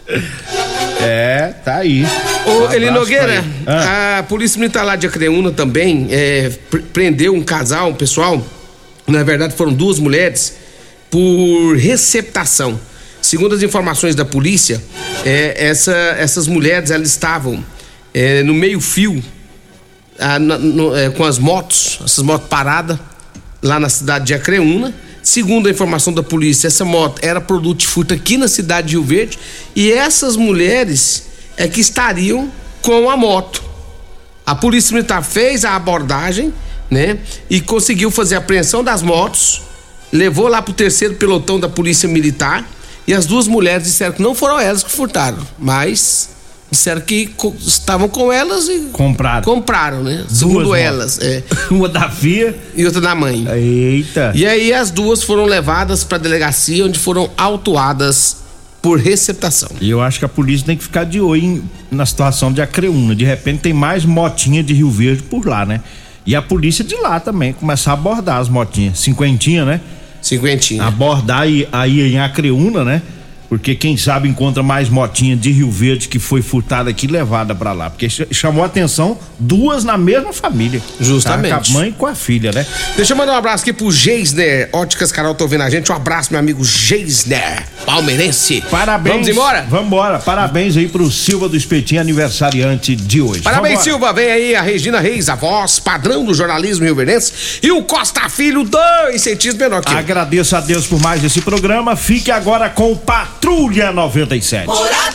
É, 1.03 1.53
tá 1.63 1.77
aí. 1.77 2.05
Ô, 2.45 2.67
Um 2.67 2.73
Eli 2.73 2.91
Nogueira. 2.91 3.43
Ah. 3.65 4.19
a 4.19 4.23
Polícia 4.23 4.59
Militar 4.59 4.83
lá 4.83 4.95
de 4.95 5.07
Acreúna 5.07 5.51
também 5.51 6.07
é, 6.11 6.49
pre- 6.69 6.81
prendeu 6.81 7.33
um 7.33 7.43
casal, 7.43 7.89
um 7.89 7.93
pessoal, 7.95 8.43
na 9.07 9.23
verdade 9.23 9.55
foram 9.55 9.73
duas 9.73 9.99
mulheres, 9.99 10.55
por 11.09 11.75
receptação. 11.77 12.79
Segundo 13.21 13.53
as 13.55 13.61
informações 13.63 14.15
da 14.15 14.25
polícia, 14.25 14.81
é, 15.25 15.67
essa- 15.67 15.91
essas 16.17 16.47
mulheres 16.47 16.91
elas 16.91 17.07
estavam 17.09 17.63
é, 18.13 18.43
no 18.43 18.53
meio-fio 18.53 19.23
ah, 20.19 20.37
é, 21.05 21.09
com 21.11 21.23
as 21.23 21.37
motos, 21.39 21.99
essas 22.03 22.23
motos 22.23 22.47
paradas, 22.47 22.97
lá 23.61 23.79
na 23.79 23.89
cidade 23.89 24.25
de 24.25 24.33
Acreúna. 24.33 24.93
Segundo 25.23 25.67
a 25.67 25.71
informação 25.71 26.12
da 26.12 26.23
polícia, 26.23 26.67
essa 26.67 26.84
moto 26.84 27.19
era 27.23 27.39
produto 27.39 27.79
de 27.79 27.88
furto 27.88 28.13
aqui 28.13 28.38
na 28.38 28.47
cidade 28.47 28.88
de 28.88 28.93
Rio 28.93 29.03
Verde 29.03 29.38
e 29.75 29.91
essas 29.91 30.36
mulheres 30.36 31.25
é 31.57 31.67
que 31.67 31.79
estariam 31.79 32.51
com 32.81 33.10
a 33.10 33.15
moto. 33.15 33.63
A 34.45 34.55
polícia 34.55 34.93
militar 34.93 35.23
fez 35.23 35.63
a 35.63 35.75
abordagem, 35.75 36.51
né? 36.89 37.19
E 37.49 37.62
conseguiu 37.62 38.10
fazer 38.10 38.36
a 38.36 38.39
apreensão 38.39 38.84
das 38.84 39.01
motos, 39.03 39.62
levou 40.12 40.47
lá 40.47 40.62
pro 40.62 40.73
terceiro 40.73 41.15
pelotão 41.15 41.60
da 41.60 41.69
polícia 41.69 42.10
militar 42.10 42.67
e 43.07 43.13
as 43.13 43.25
duas 43.25 43.47
mulheres 43.47 43.84
disseram 43.84 44.13
que 44.13 44.21
não 44.21 44.34
foram 44.34 44.60
elas 44.60 44.84
que 44.84 44.91
furtaram, 44.91 45.45
mas 45.60 46.29
disseram 46.71 47.01
que 47.01 47.27
co- 47.27 47.53
estavam 47.60 48.07
com 48.07 48.31
elas 48.31 48.67
e 48.69 48.88
Compraram. 48.93 49.43
compraram, 49.43 50.01
né? 50.03 50.23
Segundo 50.29 50.65
motos. 50.69 50.77
elas, 50.79 51.19
é. 51.19 51.43
Uma 51.69 51.89
da 51.89 52.10
FIA 52.10 52.55
e 52.75 52.86
outra 52.86 53.01
da 53.01 53.13
mãe. 53.13 53.45
Eita. 53.53 54.31
E 54.34 54.45
aí 54.45 54.73
as 54.73 54.89
duas 54.89 55.21
foram 55.21 55.45
levadas 55.45 56.03
pra 56.03 56.17
delegacia 56.17 56.86
onde 56.86 56.97
foram 56.97 57.29
autuadas 57.38 58.38
por 58.81 58.97
receptação. 58.99 59.69
E 59.79 59.89
eu 59.89 60.01
acho 60.01 60.17
que 60.17 60.25
a 60.25 60.29
polícia 60.29 60.65
tem 60.65 60.75
que 60.77 60.84
ficar 60.84 61.03
de 61.03 61.19
olho 61.19 61.43
em- 61.43 61.63
na 61.91 62.05
situação 62.05 62.51
de 62.51 62.62
Acreúna. 62.62 63.13
De 63.15 63.25
repente 63.25 63.60
tem 63.60 63.73
mais 63.73 64.05
motinha 64.05 64.63
de 64.63 64.73
Rio 64.73 64.89
Verde 64.89 65.21
por 65.23 65.45
lá, 65.45 65.65
né? 65.65 65.81
E 66.25 66.36
a 66.36 66.41
polícia 66.41 66.84
de 66.84 66.95
lá 66.95 67.19
também 67.19 67.51
começar 67.53 67.91
a 67.91 67.93
abordar 67.95 68.38
as 68.39 68.47
motinhas. 68.49 68.97
Cinquentinha, 68.99 69.65
né? 69.65 69.81
Cinquentinha. 70.21 70.84
Abordar 70.84 71.41
aí, 71.41 71.67
aí 71.71 72.13
em 72.13 72.19
Acreúna, 72.19 72.84
né? 72.86 73.01
Porque 73.51 73.75
quem 73.75 73.97
sabe 73.97 74.29
encontra 74.29 74.63
mais 74.63 74.87
motinha 74.87 75.35
de 75.35 75.51
Rio 75.51 75.69
Verde 75.69 76.07
que 76.07 76.19
foi 76.19 76.41
furtada 76.41 76.89
aqui 76.89 77.05
e 77.05 77.09
levada 77.09 77.53
pra 77.53 77.73
lá. 77.73 77.89
Porque 77.89 78.09
ch- 78.09 78.25
chamou 78.31 78.63
a 78.63 78.67
atenção 78.67 79.19
duas 79.37 79.83
na 79.83 79.97
mesma 79.97 80.31
família. 80.31 80.81
Justamente. 81.01 81.51
Tá? 81.51 81.59
Com 81.59 81.69
a 81.77 81.81
mãe 81.81 81.91
com 81.91 82.05
a 82.05 82.15
filha, 82.15 82.53
né? 82.53 82.65
Deixa 82.95 83.11
eu 83.11 83.17
mandar 83.17 83.33
um 83.33 83.35
abraço 83.35 83.63
aqui 83.63 83.73
pro 83.73 83.91
Geisner. 83.91 84.69
Óticas 84.71 85.11
Carol, 85.11 85.35
tô 85.35 85.43
ouvindo 85.43 85.63
a 85.63 85.69
gente. 85.69 85.91
Um 85.91 85.95
abraço, 85.95 86.29
meu 86.31 86.39
amigo 86.39 86.63
Geisner, 86.63 87.65
palmeirense. 87.85 88.63
Parabéns. 88.71 89.15
Vamos 89.15 89.27
embora? 89.27 89.63
Vambora. 89.69 90.19
Parabéns 90.19 90.77
aí 90.77 90.87
pro 90.87 91.11
Silva 91.11 91.49
do 91.49 91.57
Espetinho, 91.57 91.99
aniversariante 91.99 92.95
de 92.95 93.19
hoje. 93.19 93.41
Parabéns, 93.41 93.79
Vambora. 93.79 93.83
Silva. 93.83 94.13
Vem 94.13 94.31
aí 94.31 94.55
a 94.55 94.61
Regina 94.61 95.01
Reis, 95.01 95.27
a 95.27 95.35
voz 95.35 95.77
padrão 95.77 96.23
do 96.23 96.33
jornalismo 96.33 96.85
rio-verdense. 96.85 97.59
E 97.61 97.69
o 97.69 97.83
Costa 97.83 98.29
Filho, 98.29 98.63
dois 98.63 99.21
centímetros 99.21 99.55
menor 99.61 99.83
que 99.83 99.91
eu. 99.91 99.97
Agradeço 99.97 100.55
a 100.55 100.61
Deus 100.61 100.87
por 100.87 101.01
mais 101.01 101.21
esse 101.21 101.41
programa. 101.41 101.97
Fique 101.97 102.31
agora 102.31 102.69
com 102.69 102.95
Patrulha 103.41 103.91
97. 103.91 104.67
Morada 104.67 105.12